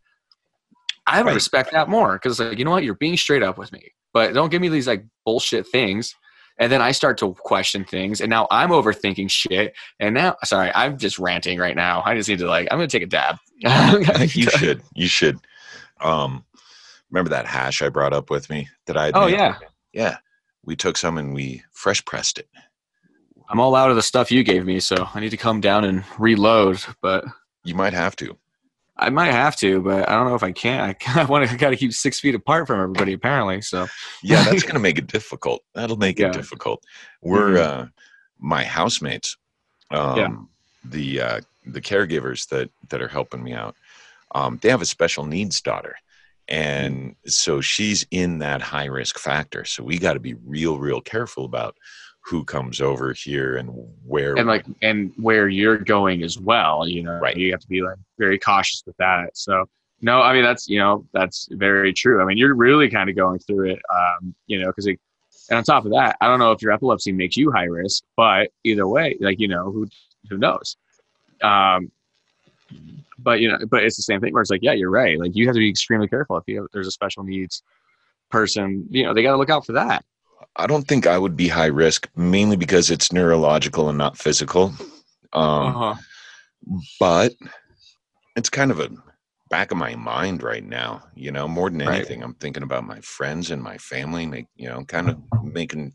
I 1.05 1.21
would 1.21 1.29
Right. 1.29 1.35
respect 1.35 1.71
that 1.71 1.89
more 1.89 2.13
because, 2.13 2.39
like, 2.39 2.59
you 2.59 2.65
know 2.65 2.71
what, 2.71 2.83
you're 2.83 2.93
being 2.93 3.17
straight 3.17 3.41
up 3.41 3.57
with 3.57 3.71
me, 3.71 3.91
but 4.13 4.33
don't 4.33 4.49
give 4.49 4.61
me 4.61 4.69
these 4.69 4.87
like 4.87 5.03
bullshit 5.25 5.67
things. 5.67 6.15
And 6.59 6.71
then 6.71 6.81
I 6.81 6.91
start 6.91 7.17
to 7.19 7.33
question 7.33 7.83
things, 7.83 8.21
and 8.21 8.29
now 8.29 8.47
I'm 8.51 8.69
overthinking 8.69 9.31
shit. 9.31 9.73
And 9.99 10.13
now, 10.13 10.35
sorry, 10.43 10.71
I'm 10.75 10.97
just 10.97 11.17
ranting 11.17 11.57
right 11.57 11.75
now. 11.75 12.03
I 12.05 12.15
just 12.15 12.29
need 12.29 12.39
to 12.39 12.47
like, 12.47 12.67
I'm 12.69 12.77
gonna 12.77 12.87
take 12.87 13.03
a 13.03 13.07
dab. 13.07 13.37
you 13.59 14.49
should 14.49 14.81
you 14.93 15.07
should 15.07 15.39
um 16.01 16.43
remember 17.11 17.29
that 17.29 17.45
hash 17.45 17.81
i 17.81 17.89
brought 17.89 18.13
up 18.13 18.29
with 18.29 18.49
me 18.49 18.67
that 18.85 18.97
i 18.97 19.11
Oh 19.13 19.25
made? 19.25 19.33
yeah. 19.33 19.57
yeah 19.93 20.17
we 20.63 20.75
took 20.75 20.97
some 20.97 21.17
and 21.17 21.33
we 21.33 21.63
fresh 21.71 22.03
pressed 22.05 22.37
it 22.37 22.47
I'm 23.51 23.59
all 23.59 23.73
out 23.75 23.89
of 23.89 23.95
the 23.95 24.03
stuff 24.03 24.31
you 24.31 24.43
gave 24.43 24.63
me, 24.63 24.79
so 24.79 25.07
I 25.11 25.19
need 25.19 25.31
to 25.31 25.37
come 25.37 25.59
down 25.59 25.83
and 25.83 26.03
reload. 26.19 26.83
But 27.01 27.25
you 27.63 27.73
might 27.73 27.93
have 27.93 28.15
to 28.17 28.37
I 28.95 29.09
might 29.09 29.31
have 29.31 29.55
to, 29.55 29.81
but 29.81 30.07
I 30.07 30.13
don't 30.13 30.27
know 30.27 30.35
if 30.35 30.43
I 30.43 30.51
can. 30.51 30.83
I, 30.83 30.95
I 31.21 31.25
want 31.25 31.47
to. 31.47 31.53
I 31.53 31.57
got 31.57 31.71
to 31.71 31.75
keep 31.75 31.91
six 31.93 32.19
feet 32.19 32.35
apart 32.35 32.67
from 32.67 32.79
everybody, 32.79 33.13
apparently. 33.13 33.61
So 33.61 33.87
yeah 34.21 34.43
that's 34.43 34.61
gonna 34.67 34.77
make 34.79 34.99
it 34.99 35.07
difficult 35.07 35.63
that'll 35.73 35.97
make 35.97 36.19
Yeah. 36.19 36.27
it 36.27 36.33
difficult 36.33 36.83
we're 37.23 37.53
Mhm. 37.55 37.63
uh 37.65 37.85
my 38.37 38.63
housemates 38.63 39.35
um 39.89 40.17
Yeah. 40.17 40.29
the 40.85 41.21
uh 41.21 41.41
the 41.65 41.81
caregivers 41.81 42.47
that 42.49 42.69
that 42.89 43.01
are 43.01 43.07
helping 43.07 43.41
me 43.43 43.53
out 43.53 43.75
um 44.35 44.59
they 44.61 44.69
have 44.69 44.81
a 44.81 44.85
special 44.85 45.25
needs 45.25 45.61
daughter. 45.61 45.95
And 46.47 47.15
so 47.27 47.61
she's 47.61 48.07
in 48.09 48.39
that 48.39 48.61
high 48.61 48.85
risk 48.85 49.19
factor. 49.19 49.65
So 49.65 49.83
we 49.83 49.99
got 49.99 50.13
to 50.13 50.19
be 50.19 50.33
real 50.45 50.79
real 50.79 50.99
careful 51.01 51.45
about 51.45 51.75
who 52.25 52.43
comes 52.43 52.81
over 52.81 53.13
here 53.13 53.57
and 53.57 53.69
where 54.05 54.35
and 54.35 54.47
like 54.47 54.65
and 54.81 55.11
where 55.17 55.47
you're 55.47 55.77
going 55.77 56.21
as 56.21 56.37
well 56.37 56.87
you 56.87 57.01
know 57.01 57.17
Right. 57.19 57.35
you 57.37 57.51
have 57.51 57.61
to 57.61 57.67
be 57.67 57.81
like 57.81 57.97
very 58.17 58.37
cautious 58.37 58.83
with 58.85 58.97
that. 58.97 59.37
So 59.37 59.65
no 60.01 60.21
i 60.21 60.33
mean 60.33 60.43
that's 60.43 60.67
you 60.67 60.79
know 60.79 61.05
that's 61.13 61.47
very 61.51 61.91
true. 61.93 62.21
I 62.21 62.25
mean 62.25 62.37
you're 62.37 62.55
really 62.55 62.89
kind 62.89 63.09
of 63.09 63.15
going 63.15 63.39
through 63.39 63.71
it 63.71 63.79
um 63.93 64.33
you 64.47 64.59
know 64.59 64.67
because 64.67 64.85
and 64.87 64.97
on 65.57 65.63
top 65.63 65.85
of 65.85 65.91
that 65.91 66.15
i 66.21 66.27
don't 66.27 66.39
know 66.39 66.51
if 66.51 66.61
your 66.61 66.71
epilepsy 66.71 67.11
makes 67.11 67.35
you 67.35 67.51
high 67.51 67.63
risk 67.65 68.03
but 68.15 68.49
either 68.63 68.87
way 68.87 69.17
like 69.19 69.39
you 69.39 69.47
know 69.47 69.71
who 69.71 69.87
who 70.29 70.37
knows? 70.37 70.77
Um 71.41 71.91
but 73.23 73.39
you 73.39 73.49
know 73.49 73.57
but 73.69 73.83
it's 73.83 73.95
the 73.95 74.03
same 74.03 74.19
thing 74.19 74.33
where 74.33 74.41
it's 74.41 74.51
like 74.51 74.61
yeah 74.63 74.73
you're 74.73 74.89
right 74.89 75.19
like 75.19 75.31
you 75.35 75.45
have 75.45 75.55
to 75.55 75.59
be 75.59 75.69
extremely 75.69 76.07
careful 76.07 76.37
if 76.37 76.43
you 76.47 76.67
there's 76.73 76.87
a 76.87 76.91
special 76.91 77.23
needs 77.23 77.63
person 78.31 78.85
you 78.89 79.03
know 79.03 79.13
they 79.13 79.23
got 79.23 79.31
to 79.31 79.37
look 79.37 79.49
out 79.49 79.65
for 79.65 79.73
that 79.73 80.03
I 80.55 80.67
don't 80.67 80.87
think 80.87 81.05
I 81.07 81.17
would 81.17 81.35
be 81.35 81.47
high 81.47 81.67
risk, 81.67 82.09
mainly 82.15 82.55
because 82.57 82.89
it's 82.89 83.13
neurological 83.13 83.87
and 83.89 83.97
not 83.97 84.17
physical. 84.17 84.73
Um, 85.31 85.75
uh-huh. 85.75 85.95
But 86.99 87.33
it's 88.35 88.49
kind 88.49 88.71
of 88.71 88.79
a 88.79 88.89
back 89.49 89.71
of 89.71 89.77
my 89.77 89.95
mind 89.95 90.41
right 90.43 90.63
now. 90.63 91.03
You 91.15 91.31
know, 91.31 91.47
more 91.47 91.69
than 91.69 91.79
Right. 91.79 91.97
anything, 91.97 92.23
I'm 92.23 92.33
thinking 92.35 92.63
about 92.63 92.83
my 92.83 92.99
friends 93.01 93.51
and 93.51 93.61
my 93.61 93.77
family. 93.77 94.25
Make 94.25 94.47
you 94.55 94.67
know, 94.69 94.83
kind 94.85 95.09
of 95.09 95.17
making 95.43 95.93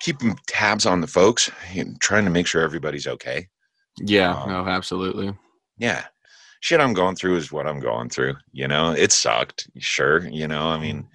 keeping 0.00 0.36
tabs 0.46 0.86
on 0.86 1.00
the 1.00 1.06
folks, 1.06 1.50
and 1.74 2.00
trying 2.00 2.24
to 2.24 2.30
make 2.30 2.46
sure 2.46 2.62
everybody's 2.62 3.06
okay. 3.06 3.48
yeah 4.00 4.34
Um, 4.34 4.48
no 4.50 4.66
absolutely 4.66 5.34
Yeah, 5.78 6.04
shit 6.60 6.80
I'm 6.80 6.94
going 6.94 7.16
through 7.16 7.36
is 7.36 7.52
what 7.52 7.66
I'm 7.66 7.80
going 7.80 8.08
through. 8.08 8.34
You 8.52 8.68
know, 8.68 8.92
it 8.92 9.12
sucked, 9.12 9.68
sure. 9.78 10.26
You 10.26 10.48
know, 10.48 10.68
I 10.68 10.78
mean, 10.78 11.06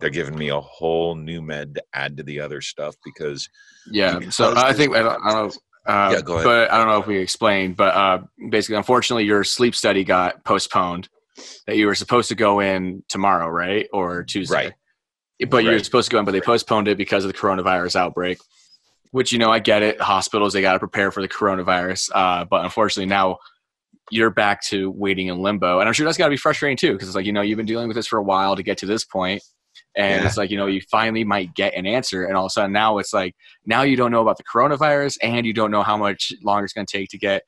they're 0.00 0.10
giving 0.10 0.36
me 0.36 0.48
a 0.48 0.60
whole 0.60 1.14
new 1.14 1.42
med 1.42 1.74
to 1.76 1.84
add 1.92 2.16
to 2.16 2.22
the 2.22 2.40
other 2.40 2.60
stuff 2.60 2.96
because 3.04 3.48
Yeah. 3.90 4.18
Because 4.18 4.36
So 4.36 4.54
I 4.56 4.72
think 4.72 4.94
I 4.96 5.02
don't, 5.02 5.24
I 5.24 5.32
don't 5.32 5.46
know. 5.46 5.92
Uh, 5.92 6.10
Yeah, 6.12 6.20
go 6.20 6.34
ahead. 6.34 6.44
But 6.44 6.70
I 6.72 6.78
don't 6.78 6.88
know 6.88 6.98
if 6.98 7.06
we 7.06 7.18
explained. 7.18 7.76
But 7.76 7.94
uh, 7.94 8.18
basically, 8.50 8.76
unfortunately, 8.76 9.24
your 9.24 9.44
sleep 9.44 9.74
study 9.74 10.04
got 10.04 10.44
postponed. 10.44 11.08
That 11.66 11.76
you 11.76 11.86
were 11.86 11.94
supposed 11.94 12.28
to 12.28 12.34
go 12.34 12.60
in 12.60 13.02
tomorrow, 13.08 13.48
right, 13.48 13.88
or 13.94 14.24
Tuesday? 14.24 14.54
Right. 14.54 15.48
But 15.48 15.64
you 15.64 15.70
were 15.70 15.78
supposed 15.78 16.10
to 16.10 16.12
go 16.12 16.18
in, 16.18 16.26
but 16.26 16.32
they 16.32 16.40
postponed 16.42 16.86
it 16.86 16.98
because 16.98 17.24
of 17.24 17.32
the 17.32 17.38
coronavirus 17.38 17.96
outbreak. 17.96 18.38
Which 19.10 19.32
you 19.32 19.38
know, 19.38 19.50
I 19.50 19.58
get 19.58 19.82
it. 19.82 19.98
Hospitals 20.00 20.52
they 20.52 20.60
got 20.60 20.74
to 20.74 20.78
prepare 20.78 21.10
for 21.10 21.22
the 21.22 21.28
coronavirus. 21.28 22.10
Uh, 22.14 22.44
but 22.44 22.62
unfortunately, 22.62 23.08
now 23.08 23.38
you're 24.10 24.30
back 24.30 24.62
to 24.66 24.90
waiting 24.90 25.28
in 25.28 25.38
limbo, 25.42 25.78
and 25.80 25.88
I'm 25.88 25.92
sure 25.92 26.04
that's 26.04 26.18
got 26.18 26.26
to 26.26 26.30
be 26.30 26.36
frustrating 26.36 26.76
too, 26.76 26.92
because 26.92 27.08
it's 27.08 27.16
like 27.16 27.26
you 27.26 27.32
know 27.32 27.42
you've 27.42 27.56
been 27.56 27.66
dealing 27.66 27.88
with 27.88 27.94
this 27.96 28.06
for 28.06 28.18
a 28.18 28.22
while 28.22 28.56
to 28.56 28.62
get 28.62 28.78
to 28.78 28.86
this 28.86 29.04
point, 29.04 29.42
and 29.96 30.20
Yeah. 30.22 30.26
it's 30.26 30.36
like 30.36 30.50
you 30.50 30.56
know 30.56 30.66
you 30.66 30.80
finally 30.90 31.24
might 31.24 31.54
get 31.54 31.74
an 31.74 31.86
answer, 31.86 32.24
and 32.24 32.36
all 32.36 32.44
of 32.46 32.50
a 32.50 32.50
sudden 32.50 32.72
now 32.72 32.98
it's 32.98 33.12
like 33.12 33.34
now 33.66 33.82
you 33.82 33.96
don't 33.96 34.10
know 34.10 34.20
about 34.22 34.36
the 34.36 34.44
coronavirus 34.44 35.18
and 35.22 35.46
you 35.46 35.52
don't 35.52 35.70
know 35.70 35.82
how 35.82 35.96
much 35.96 36.32
longer 36.42 36.64
it's 36.64 36.72
going 36.74 36.86
to 36.86 36.98
take 36.98 37.08
to 37.10 37.18
get 37.18 37.42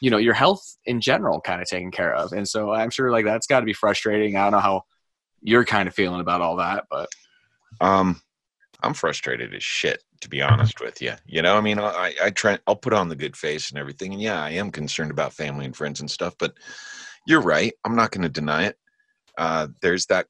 you 0.00 0.10
know 0.10 0.18
your 0.18 0.34
health 0.34 0.62
in 0.84 1.00
general 1.00 1.40
kind 1.40 1.60
of 1.62 1.68
taken 1.68 1.90
care 1.90 2.14
of. 2.14 2.32
And 2.32 2.46
so 2.48 2.72
i'm 2.72 2.90
sure 2.90 3.10
like 3.10 3.24
that's 3.24 3.46
got 3.46 3.60
to 3.60 3.66
be 3.66 3.72
frustrating. 3.72 4.36
I 4.36 4.44
don't 4.44 4.52
know 4.52 4.60
how 4.60 4.82
you're 5.42 5.64
kind 5.64 5.88
of 5.88 5.94
feeling 5.94 6.20
about 6.20 6.40
all 6.40 6.56
that 6.56 6.84
but 6.90 7.08
Um, 7.80 8.20
I'm 8.82 8.94
frustrated 8.94 9.54
as 9.54 9.62
shit, 9.64 10.04
to 10.20 10.28
be 10.28 10.40
honest 10.40 10.80
with 10.80 11.02
you. 11.02 11.14
You 11.26 11.42
know, 11.42 11.56
I 11.56 11.60
mean, 11.60 11.78
I, 11.78 12.14
I 12.22 12.30
try, 12.30 12.58
I'll 12.66 12.76
put 12.76 12.92
on 12.92 13.08
the 13.08 13.16
good 13.16 13.36
face 13.36 13.70
and 13.70 13.78
everything. 13.78 14.12
And 14.12 14.22
yeah, 14.22 14.42
I 14.42 14.50
am 14.50 14.70
concerned 14.70 15.10
about 15.10 15.32
family 15.32 15.64
and 15.64 15.76
friends 15.76 16.00
and 16.00 16.10
stuff, 16.10 16.34
but 16.38 16.54
you're 17.26 17.40
right. 17.42 17.72
I'm 17.84 17.96
not 17.96 18.12
going 18.12 18.22
to 18.22 18.28
deny 18.28 18.66
it. 18.66 18.76
Uh, 19.36 19.68
there's 19.82 20.06
that, 20.06 20.26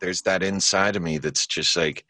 there's 0.00 0.22
that 0.22 0.42
inside 0.42 0.96
of 0.96 1.02
me 1.02 1.18
that's 1.18 1.46
just 1.46 1.76
like 1.76 2.04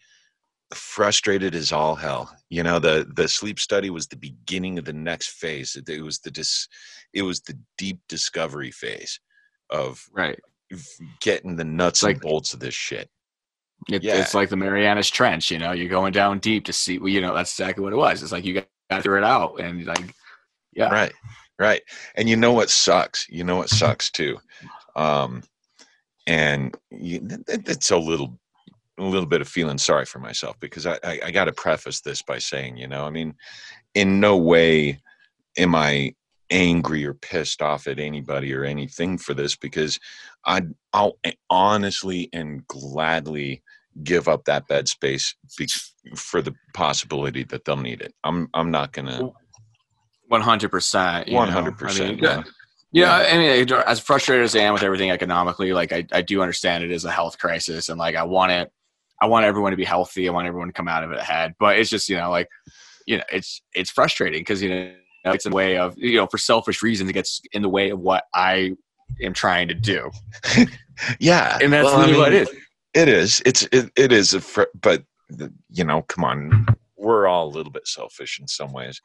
frustrated 0.75 1.55
as 1.55 1.73
all 1.73 1.95
hell. 1.95 2.35
You 2.51 2.63
know, 2.65 2.79
the, 2.79 3.11
the 3.15 3.29
sleep 3.29 3.61
study 3.61 3.91
was 3.91 4.09
the 4.09 4.17
beginning 4.17 4.79
of 4.79 4.85
the 4.85 4.93
next 4.93 5.31
phase. 5.31 5.77
It, 5.77 5.89
it 5.89 6.03
was 6.03 6.19
the 6.19 6.31
dis, 6.31 6.69
it 7.15 7.23
was 7.23 7.41
the 7.41 7.59
deep 7.77 8.01
discovery 8.09 8.71
phase 8.71 9.21
of 9.71 10.05
right 10.13 10.39
getting 11.21 11.57
the 11.57 11.65
nuts 11.65 12.03
Like- 12.03 12.17
and 12.17 12.23
bolts 12.23 12.53
of 12.53 12.61
this 12.61 12.75
shit. 12.75 13.09
It, 13.91 14.03
Yeah. 14.03 14.17
it's 14.21 14.35
like 14.35 14.49
the 14.49 14.57
marianas 14.57 15.09
trench 15.11 15.51
you 15.51 15.59
know 15.59 15.73
you're 15.73 15.89
going 15.89 16.13
down 16.13 16.39
deep 16.39 16.65
to 16.67 16.73
see 16.73 16.99
well, 16.99 17.09
you 17.09 17.21
know 17.21 17.35
that's 17.35 17.53
exactly 17.53 17.83
what 17.85 17.93
it 17.93 17.97
was 17.97 18.23
it's 18.23 18.33
like 18.33 18.45
you 18.45 18.55
got 18.55 18.67
to 18.91 18.97
figure 18.97 19.19
it 19.19 19.25
out 19.25 19.61
and 19.61 19.85
like 19.87 20.15
yeah 20.73 20.89
Right. 20.91 21.13
Right. 21.61 21.83
And 22.15 22.29
you 22.29 22.37
know 22.37 22.53
what 22.53 22.71
sucks? 22.71 23.27
You 23.29 23.43
know 23.43 23.57
what 23.57 23.69
sucks 23.69 24.11
too. 24.19 24.39
Um 24.95 25.43
and 26.27 26.77
you, 26.91 27.27
it's 27.49 27.91
a 27.91 27.97
little 27.97 28.39
a 28.99 29.03
little 29.03 29.27
bit 29.29 29.41
of 29.41 29.49
feeling 29.49 29.79
sorry 29.79 30.05
for 30.05 30.19
myself 30.19 30.59
because 30.61 30.87
I, 30.87 30.99
I, 31.05 31.21
I 31.27 31.31
got 31.31 31.45
to 31.45 31.53
preface 31.53 32.01
this 32.01 32.21
by 32.21 32.39
saying, 32.39 32.77
you 32.77 32.89
know, 32.89 33.05
I 33.05 33.11
mean, 33.11 33.35
in 33.95 34.21
no 34.21 34.37
way 34.37 35.01
am 35.57 35.75
I 35.75 36.15
angry 36.51 37.05
or 37.07 37.15
pissed 37.15 37.63
off 37.63 37.87
at 37.87 37.99
anybody 37.99 38.53
or 38.55 38.65
anything 38.65 39.17
for 39.19 39.35
this 39.35 39.55
because 39.57 39.99
I 40.49 40.63
I'll 40.93 41.19
honestly 41.51 42.29
and 42.33 42.67
gladly 42.67 43.63
give 44.03 44.27
up 44.27 44.47
that 44.47 44.67
bed 44.67 44.89
space 44.89 45.35
for 46.17 46.41
the 46.41 46.55
possibility 46.75 47.45
that 47.45 47.65
they'll 47.65 47.77
need 47.77 48.01
it. 48.01 48.15
I'm 48.25 48.49
I'm 48.55 48.71
not 48.71 48.93
gonna 48.93 49.31
100% 50.31 51.33
one 51.33 51.49
hundred 51.49 51.79
percent. 51.79 52.09
I 52.09 52.37
mean, 52.37 52.45
Yeah, 52.91 53.15
I 53.15 53.37
mean, 53.37 53.73
as 53.87 54.01
frustrated 54.01 54.45
as 54.45 54.57
I 54.57 54.61
am 54.61 54.73
with 54.73 54.83
everything 54.83 55.11
economically, 55.11 55.75
like 55.75 55.93
I, 55.93 56.07
I 56.11 56.23
do 56.23 56.41
understand 56.41 56.85
it 56.85 56.91
is 56.91 57.05
a 57.05 57.11
health 57.11 57.39
crisis, 57.39 57.91
and 57.91 57.99
like 57.99 58.17
I 58.17 58.23
want 58.23 58.53
it, 58.53 58.73
I 59.21 59.27
want 59.27 59.45
everyone 59.45 59.73
to 59.73 59.77
be 59.77 59.85
healthy. 59.85 60.27
I 60.27 60.33
want 60.33 60.47
everyone 60.47 60.69
to 60.69 60.73
come 60.73 60.89
out 60.89 61.05
of 61.05 61.11
it 61.11 61.19
ahead. 61.19 61.55
But 61.59 61.79
it's 61.79 61.91
just 61.91 62.09
you 62.09 62.17
know, 62.17 62.31
like 62.31 62.49
you 63.07 63.19
know, 63.19 63.25
it's 63.31 63.63
it's 63.75 63.91
frustrating 63.91 64.41
because 64.41 64.63
you 64.63 64.71
know 64.71 64.95
it's 65.25 65.45
in 65.45 65.51
the 65.51 65.57
way 65.57 65.77
of 65.77 65.99
you 65.99 66.17
know 66.17 66.27
for 66.27 66.39
selfish 66.39 66.83
reasons 66.83 67.11
it 67.11 67.13
gets 67.13 67.43
in 67.53 67.61
the 67.61 67.69
way 67.69 67.91
of 67.91 68.01
what 68.01 68.25
I 68.35 68.75
am 69.23 69.33
trying 69.33 69.69
to 69.69 69.75
do, 69.75 70.11
Yeah, 71.19 71.59
and 71.61 71.73
that's 71.73 71.85
well, 71.85 71.97
I 71.97 72.07
really 72.07 72.19
what 72.19 72.33
it 72.33 72.43
is. 72.43 72.55
It 72.95 73.09
is. 73.09 73.43
It's 73.47 73.63
it, 73.73 73.91
it 73.97 74.13
is 74.13 74.35
a 74.35 74.41
fr- 74.41 74.63
but 74.81 75.05
you 75.71 75.85
know, 75.85 76.03
come 76.03 76.25
on. 76.25 76.67
We're 76.97 77.27
all 77.27 77.47
a 77.47 77.55
little 77.55 77.71
bit 77.71 77.87
selfish 77.87 78.41
in 78.41 78.49
some 78.49 78.73
ways. 78.73 79.01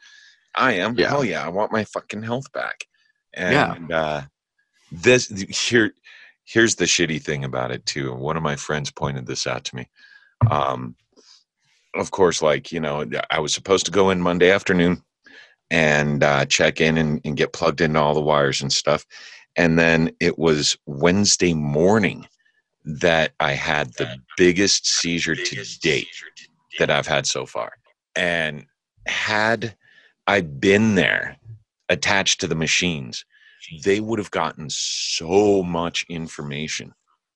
I 0.55 0.73
am. 0.73 0.95
Yeah. 0.97 1.09
Hell 1.09 1.23
yeah, 1.23 1.45
I 1.45 1.49
want 1.49 1.71
my 1.71 1.83
fucking 1.83 2.23
health 2.23 2.51
back. 2.53 2.85
Yeah. 3.37 3.73
And 3.73 3.91
uh 3.91 4.21
this 4.91 5.27
here 5.67 5.93
here's 6.43 6.75
the 6.75 6.85
shitty 6.85 7.21
thing 7.21 7.43
about 7.43 7.71
it 7.71 7.85
too. 7.85 8.13
One 8.13 8.37
of 8.37 8.43
my 8.43 8.55
friends 8.55 8.91
pointed 8.91 9.25
this 9.25 9.47
out 9.47 9.65
to 9.65 9.75
me. 9.75 9.89
Um 10.49 10.95
of 11.95 12.09
course, 12.09 12.41
like, 12.41 12.71
you 12.71 12.79
know, 12.79 13.05
I 13.29 13.39
was 13.39 13.53
supposed 13.53 13.85
to 13.85 13.91
go 13.91 14.09
in 14.09 14.19
Monday 14.19 14.49
afternoon 14.49 15.03
and 15.69 16.23
uh, 16.23 16.45
check 16.45 16.81
in 16.81 16.97
and, 16.97 17.21
and 17.23 17.37
get 17.37 17.53
plugged 17.53 17.81
into 17.81 17.99
all 17.99 18.15
the 18.15 18.21
wires 18.21 18.63
and 18.63 18.73
stuff. 18.73 19.05
And 19.55 19.77
then 19.77 20.11
it 20.19 20.39
was 20.39 20.77
Wednesday 20.85 21.53
morning 21.53 22.27
that 22.85 23.33
I 23.39 23.53
had 23.53 23.93
the 23.93 24.17
biggest 24.37 24.87
seizure 24.87 25.35
to 25.35 25.79
date 25.81 26.07
that 26.79 26.89
I've 26.89 27.07
had 27.07 27.25
so 27.25 27.45
far. 27.45 27.73
And 28.15 28.65
had 29.07 29.75
I 30.27 30.41
been 30.41 30.95
there 30.95 31.37
attached 31.89 32.41
to 32.41 32.47
the 32.47 32.55
machines, 32.55 33.25
they 33.83 33.99
would 33.99 34.19
have 34.19 34.31
gotten 34.31 34.69
so 34.69 35.63
much 35.63 36.05
information 36.09 36.93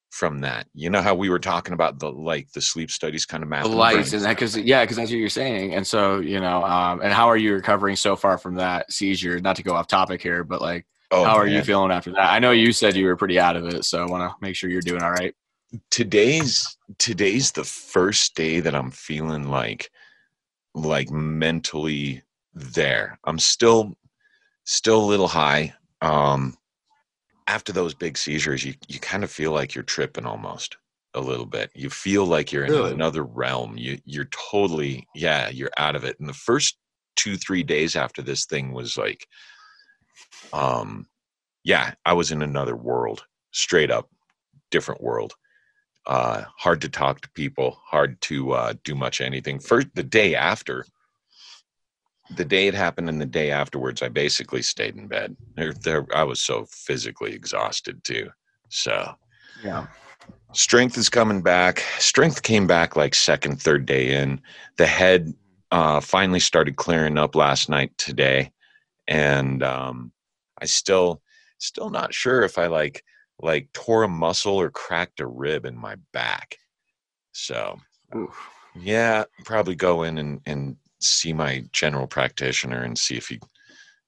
from 0.09 0.39
that. 0.39 0.67
You 0.73 0.89
know 0.89 1.01
how 1.01 1.13
we 1.13 1.29
were 1.29 1.39
talking 1.39 1.73
about 1.73 1.99
the 1.99 2.11
like 2.11 2.51
the 2.51 2.61
sleep 2.61 2.89
studies 2.89 3.25
kind 3.25 3.43
of 3.43 3.49
The 3.49 3.67
lights 3.67 4.13
and 4.13 4.23
that 4.23 4.29
because 4.29 4.57
yeah, 4.57 4.83
because 4.83 4.97
that's 4.97 5.11
what 5.11 5.17
you're 5.17 5.29
saying, 5.29 5.75
and 5.75 5.85
so 5.85 6.19
you 6.19 6.39
know, 6.39 6.63
um, 6.63 7.01
and 7.01 7.13
how 7.13 7.27
are 7.27 7.37
you 7.37 7.53
recovering 7.53 7.95
so 7.95 8.15
far 8.15 8.37
from 8.37 8.55
that 8.55 8.91
seizure? 8.91 9.39
Not 9.39 9.55
to 9.57 9.63
go 9.63 9.73
off 9.73 9.87
topic 9.87 10.21
here, 10.21 10.43
but 10.43 10.61
like. 10.61 10.85
Oh, 11.11 11.23
How 11.23 11.35
are 11.37 11.47
you 11.47 11.63
feeling 11.63 11.91
after 11.91 12.11
that? 12.11 12.31
I 12.31 12.39
know 12.39 12.51
you 12.51 12.73
said 12.73 12.95
you 12.95 13.05
were 13.05 13.15
pretty 13.15 13.39
out 13.39 13.55
of 13.55 13.65
it, 13.67 13.85
so 13.85 14.01
I 14.01 14.05
want 14.05 14.29
to 14.29 14.35
make 14.41 14.55
sure 14.55 14.69
you're 14.69 14.81
doing 14.81 15.03
all 15.03 15.11
right. 15.11 15.33
today's 15.89 16.77
today's 16.97 17.51
the 17.51 17.63
first 17.63 18.35
day 18.35 18.59
that 18.61 18.73
I'm 18.75 18.91
feeling 18.91 19.49
like 19.49 19.89
like 20.73 21.09
mentally 21.09 22.23
there. 22.53 23.19
I'm 23.25 23.39
still 23.39 23.97
still 24.65 25.03
a 25.03 25.05
little 25.05 25.27
high. 25.27 25.73
Um 26.01 26.55
after 27.47 27.71
those 27.71 27.93
big 27.93 28.17
seizures, 28.17 28.63
you 28.65 28.73
you 28.87 28.99
kind 28.99 29.23
of 29.23 29.31
feel 29.31 29.51
like 29.51 29.75
you're 29.75 29.83
tripping 29.83 30.25
almost 30.25 30.77
a 31.13 31.21
little 31.21 31.45
bit. 31.45 31.71
You 31.73 31.89
feel 31.89 32.25
like 32.25 32.51
you're 32.51 32.65
in 32.65 32.71
Really? 32.71 32.91
another 32.91 33.23
realm. 33.23 33.77
You 33.77 33.97
you're 34.05 34.29
totally 34.51 35.07
yeah, 35.15 35.49
you're 35.49 35.71
out 35.77 35.95
of 35.95 36.03
it. 36.03 36.19
And 36.19 36.27
the 36.29 36.33
first 36.33 36.77
2 37.17 37.37
3 37.37 37.63
days 37.63 37.95
after 37.95 38.21
this 38.21 38.45
thing 38.45 38.71
was 38.73 38.97
like 38.97 39.27
um 40.53 41.07
yeah, 41.63 41.93
I 42.05 42.13
was 42.13 42.31
in 42.31 42.41
another 42.41 42.75
world, 42.75 43.25
straight 43.51 43.91
up 43.91 44.09
different 44.71 45.01
world 45.01 45.33
uh, 46.07 46.45
hard 46.57 46.81
to 46.81 46.89
talk 46.89 47.21
to 47.21 47.29
people, 47.31 47.79
hard 47.85 48.19
to 48.21 48.53
uh, 48.53 48.73
do 48.83 48.95
much 48.95 49.21
anything. 49.21 49.59
First, 49.59 49.87
the 49.93 50.03
day 50.03 50.35
after, 50.35 50.85
the 52.29 52.45
day 52.45 52.67
it 52.67 52.73
happened 52.73 53.09
and 53.09 53.19
the 53.21 53.25
day 53.25 53.51
afterwards, 53.51 54.01
I 54.01 54.07
basically 54.09 54.61
stayed 54.61 54.95
in 54.95 55.07
bed. 55.07 55.35
There, 55.55 55.73
there, 55.73 56.05
I 56.15 56.23
was 56.23 56.41
so 56.41 56.65
physically 56.71 57.33
exhausted 57.33 58.03
too. 58.03 58.29
So, 58.69 59.15
Yeah. 59.63 59.87
strength 60.53 60.97
is 60.97 61.09
coming 61.09 61.41
back. 61.41 61.79
Strength 61.99 62.41
came 62.41 62.67
back 62.67 62.95
like 62.95 63.13
second, 63.13 63.61
third 63.61 63.85
day 63.85 64.15
in. 64.15 64.41
The 64.77 64.87
head 64.87 65.33
uh, 65.71 65.99
finally 65.99 66.39
started 66.39 66.77
clearing 66.77 67.17
up 67.17 67.35
last 67.35 67.69
night 67.69 67.97
today, 67.97 68.51
and 69.09 69.61
um, 69.61 70.13
I 70.61 70.65
still 70.65 71.21
still 71.59 71.89
not 71.89 72.13
sure 72.13 72.43
if 72.43 72.57
I 72.57 72.67
like 72.67 73.03
like 73.39 73.69
tore 73.73 74.03
a 74.03 74.07
muscle 74.07 74.55
or 74.55 74.69
cracked 74.71 75.19
a 75.19 75.27
rib 75.27 75.65
in 75.65 75.77
my 75.77 75.95
back. 76.13 76.55
So 77.31 77.77
Oof. 78.15 78.35
yeah, 78.75 79.25
probably 79.45 79.75
go 79.75 80.03
in 80.03 80.17
and, 80.17 80.41
and 80.45 80.75
see 80.99 81.33
my 81.33 81.63
general 81.71 82.07
practitioner 82.07 82.81
and 82.83 82.97
see 82.97 83.15
if 83.15 83.27
he 83.27 83.39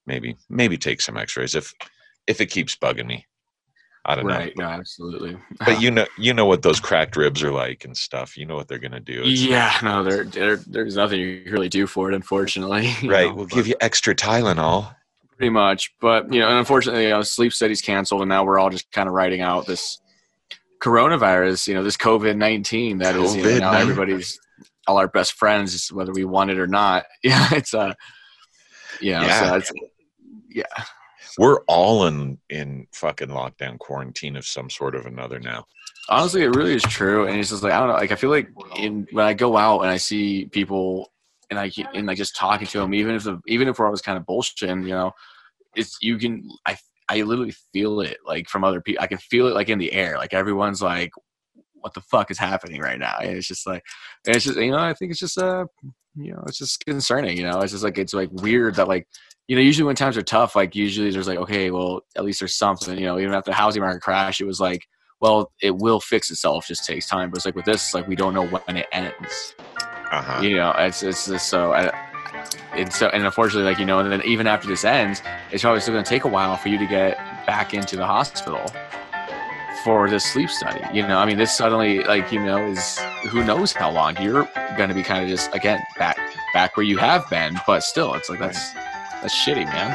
maybe 0.08 0.36
maybe 0.50 0.78
take 0.78 1.02
some 1.02 1.18
x-rays 1.18 1.54
if 1.56 1.74
if 2.28 2.42
it 2.42 2.48
keeps 2.48 2.76
bugging 2.76 3.06
me. 3.08 3.26
I 4.06 4.16
don't 4.16 4.26
Right. 4.26 4.56
know. 4.58 4.66
No, 4.66 4.72
absolutely. 4.72 5.38
But 5.64 5.80
you 5.82 5.92
know 5.92 6.08
you 6.18 6.34
know 6.34 6.46
what 6.46 6.64
those 6.64 6.80
cracked 6.80 7.16
ribs 7.16 7.44
are 7.44 7.52
like 7.52 7.86
and 7.86 7.96
stuff. 7.96 8.36
You 8.38 8.46
know 8.48 8.56
what 8.56 8.68
they're 8.68 8.80
gonna 8.80 9.00
do. 9.00 9.20
It's- 9.22 9.42
yeah, 9.42 9.78
no, 9.84 10.04
there, 10.04 10.24
there, 10.24 10.56
there's 10.66 10.96
nothing 10.96 11.20
you 11.20 11.44
can 11.44 11.52
really 11.54 11.70
do 11.70 11.86
for 11.86 12.10
it, 12.12 12.16
unfortunately. 12.16 12.92
you 13.02 13.12
Right. 13.12 13.30
know, 13.30 13.36
We'll 13.36 13.46
but- 13.48 13.54
give 13.56 13.68
you 13.68 13.76
extra 13.82 14.16
Tylenol. 14.16 14.96
Pretty 15.40 15.50
much. 15.50 15.94
But 16.00 16.32
you 16.32 16.40
know, 16.42 16.50
and 16.50 16.58
unfortunately, 16.60 17.04
you 17.06 17.10
know, 17.10 17.22
sleep 17.24 17.54
studies 17.54 17.82
canceled, 17.82 18.22
and 18.22 18.30
now 18.30 18.44
we're 18.44 18.60
all 18.60 18.70
just 18.70 18.92
kind 18.92 19.08
of 19.08 19.16
writing 19.16 19.42
out 19.42 19.66
this 19.66 20.00
coronavirus. 20.82 21.68
You 21.68 21.74
know, 21.76 21.84
this 21.84 21.98
COVID 21.98 22.36
nineteen 22.38 23.00
that 23.00 23.16
is 23.16 23.36
you 23.36 23.44
know, 23.44 23.60
now 23.60 23.74
everybody's 23.74 24.38
all 24.86 24.98
our 24.98 25.08
best 25.08 25.34
friends, 25.34 25.92
whether 25.92 26.12
we 26.12 26.26
want 26.26 26.52
it 26.52 26.60
or 26.60 26.68
not. 26.68 27.06
Yeah, 27.24 27.50
it's 27.54 27.74
uh, 27.74 27.94
you 29.02 29.14
know, 29.14 29.22
Yeah. 29.22 29.50
so 29.50 29.56
it's, 29.56 29.72
yeah, 30.50 30.64
We're 31.38 31.62
all 31.68 32.06
in 32.08 32.38
in 32.50 32.88
fucking 32.94 33.30
lockdown 33.30 33.80
quarantine 33.80 34.36
of 34.36 34.46
some 34.46 34.70
sort 34.70 34.96
of 34.96 35.06
another 35.06 35.40
now. 35.40 35.66
honestly, 36.10 36.42
it 36.42 36.56
really 36.56 36.74
is 36.74 36.84
true. 36.84 37.28
And 37.28 37.40
it's 37.40 37.50
just 37.50 37.64
like 37.64 37.72
I 37.72 37.80
don't 37.80 37.90
know, 37.90 37.94
like 37.96 38.12
I 38.12 38.16
feel 38.16 38.30
like 38.30 38.50
in 38.78 39.08
when 39.12 39.26
I 39.26 39.34
go 39.34 39.56
out 39.56 39.82
and 39.82 39.90
I 39.90 39.98
see 39.98 40.46
people 40.46 41.12
and 41.50 41.60
I 41.60 41.72
and 41.94 42.08
like 42.08 42.18
just 42.18 42.36
talking 42.36 42.68
to 42.68 42.80
them, 42.80 42.94
even 42.94 43.16
if 43.16 43.24
the, 43.24 43.40
even 43.48 43.68
if 43.68 43.80
I 43.80 43.90
was 43.90 44.02
kind 44.02 44.18
of 44.18 44.26
bullshitting, 44.26 44.84
you 44.84 44.90
know, 44.90 45.12
it's 45.76 45.98
you 46.02 46.18
can 46.18 46.48
I 46.66 46.78
I 47.10 47.22
literally 47.22 47.54
feel 47.74 48.02
it 48.02 48.18
like 48.26 48.48
from 48.48 48.64
other 48.64 48.82
people. 48.82 49.04
I 49.04 49.08
can 49.08 49.18
feel 49.18 49.48
it 49.48 49.56
like 49.56 49.70
in 49.70 49.80
the 49.80 49.94
air. 49.94 50.18
Like 50.18 50.34
everyone's 50.34 50.82
like, 50.82 51.12
"What 51.74 51.94
the 51.94 52.02
fuck 52.02 52.30
is 52.32 52.38
happening 52.38 52.82
right 52.82 53.00
now?" 53.00 53.18
And 53.20 53.38
it's 53.38 53.48
just 53.48 53.66
like, 53.66 53.84
and 54.28 54.36
it's 54.36 54.46
just 54.46 54.58
you 54.58 54.72
know, 54.72 54.78
I 54.78 54.94
think 54.94 55.12
it's 55.12 55.20
just 55.20 55.38
uh, 55.38 55.66
you 56.16 56.34
know, 56.34 56.44
it's 56.48 56.60
just 56.60 56.86
concerning. 56.86 57.38
You 57.38 57.44
know, 57.44 57.60
it's 57.62 57.72
just 57.72 57.84
like 57.84 57.98
it's 57.98 58.14
like 58.14 58.30
weird 58.32 58.76
that 58.76 58.88
like 58.88 59.08
you 59.48 59.56
know, 59.56 59.62
usually 59.64 59.88
when 59.88 59.96
times 59.96 60.16
are 60.16 60.22
tough, 60.22 60.56
like 60.56 60.76
usually 60.76 61.10
there's 61.10 61.28
like, 61.28 61.40
okay, 61.40 61.72
well, 61.72 62.02
at 62.16 62.24
least 62.24 62.40
there's 62.40 62.56
something. 62.56 62.98
You 63.00 63.08
know, 63.08 63.20
even 63.20 63.34
after 63.34 63.50
the 63.50 63.56
housing 63.56 63.82
market 63.82 64.04
crash, 64.04 64.40
it 64.40 64.46
was 64.46 64.60
like, 64.60 64.86
well, 65.22 65.52
it 65.64 65.76
will 65.76 66.00
fix 66.00 66.30
itself. 66.30 66.68
Just 66.68 66.86
takes 66.86 67.08
time. 67.08 67.32
But 67.32 67.38
it's 67.38 67.46
like 67.46 67.56
with 67.56 67.66
this, 67.66 67.96
like 67.96 68.08
we 68.08 68.16
don't 68.16 68.36
know 68.36 68.46
when 68.46 68.78
it 68.78 68.88
ends. 68.92 69.56
Uh 70.12 70.22
huh. 70.22 70.42
You 70.42 70.56
know, 70.56 70.74
it's 70.78 71.04
it's 71.04 71.28
just 71.28 71.50
so. 71.50 71.74
I, 71.74 71.92
and 72.74 72.92
so, 72.94 73.08
and 73.08 73.26
unfortunately, 73.26 73.70
like 73.70 73.80
you 73.80 73.86
know, 73.86 74.00
and 74.00 74.12
then 74.12 74.22
even 74.24 74.48
after 74.48 74.68
this 74.68 74.86
ends, 74.86 75.22
it's 75.52 75.64
probably 75.64 75.82
still 75.82 75.94
going 75.94 76.04
to 76.04 76.10
take 76.10 76.24
a 76.24 76.28
while 76.28 76.56
for 76.58 76.70
you 76.70 76.78
to 76.78 76.86
get 76.86 77.18
back 77.46 77.74
into 77.74 77.96
the 77.96 78.06
hospital 78.06 78.72
for 79.84 80.10
this 80.10 80.24
sleep 80.24 80.50
study. 80.50 80.82
You 80.94 81.08
know, 81.08 81.18
I 81.18 81.26
mean, 81.26 81.38
this 81.38 81.56
suddenly, 81.56 82.04
like 82.04 82.32
you 82.32 82.40
know, 82.40 82.58
is 82.58 83.00
who 83.30 83.44
knows 83.44 83.72
how 83.72 83.92
long 83.92 84.22
you're 84.22 84.48
going 84.78 84.90
to 84.90 84.96
be 84.96 85.04
kind 85.04 85.24
of 85.24 85.30
just 85.30 85.54
again 85.54 85.82
back 85.98 86.18
back 86.54 86.78
where 86.78 86.86
you 86.86 86.98
have 86.98 87.30
been, 87.30 87.58
but 87.66 87.82
still, 87.82 88.14
it's 88.14 88.30
like 88.30 88.40
that's 88.40 88.74
that's 89.22 89.36
shitty, 89.36 89.66
man. 89.66 89.90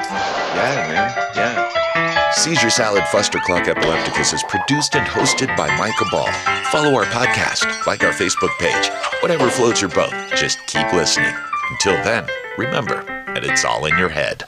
Yeah, 0.55 0.89
man. 0.89 1.33
Yeah. 1.35 1.84
Seizure 2.37 2.69
Salad 2.71 3.05
Fustercluck 3.05 3.69
Epilepticus 3.69 4.33
is 4.33 4.43
produced 4.43 4.97
and 4.97 5.07
hosted 5.07 5.57
by 5.57 5.75
Micah 5.79 6.05
Ball. 6.11 6.31
Follow 6.65 6.95
our 6.95 7.05
podcast, 7.05 7.87
like 7.87 8.03
our 8.03 8.13
Facebook 8.13 8.51
page. 8.59 8.91
Whatever 9.23 9.49
floats 9.49 9.81
your 9.81 9.91
boat, 9.91 10.13
just 10.35 10.59
keep 10.67 10.93
listening. 10.93 11.33
Until 11.71 11.95
then, 12.05 12.27
remember 12.59 13.03
that 13.33 13.45
it's 13.45 13.65
all 13.65 13.87
in 13.87 13.97
your 13.97 14.09
head. 14.09 14.45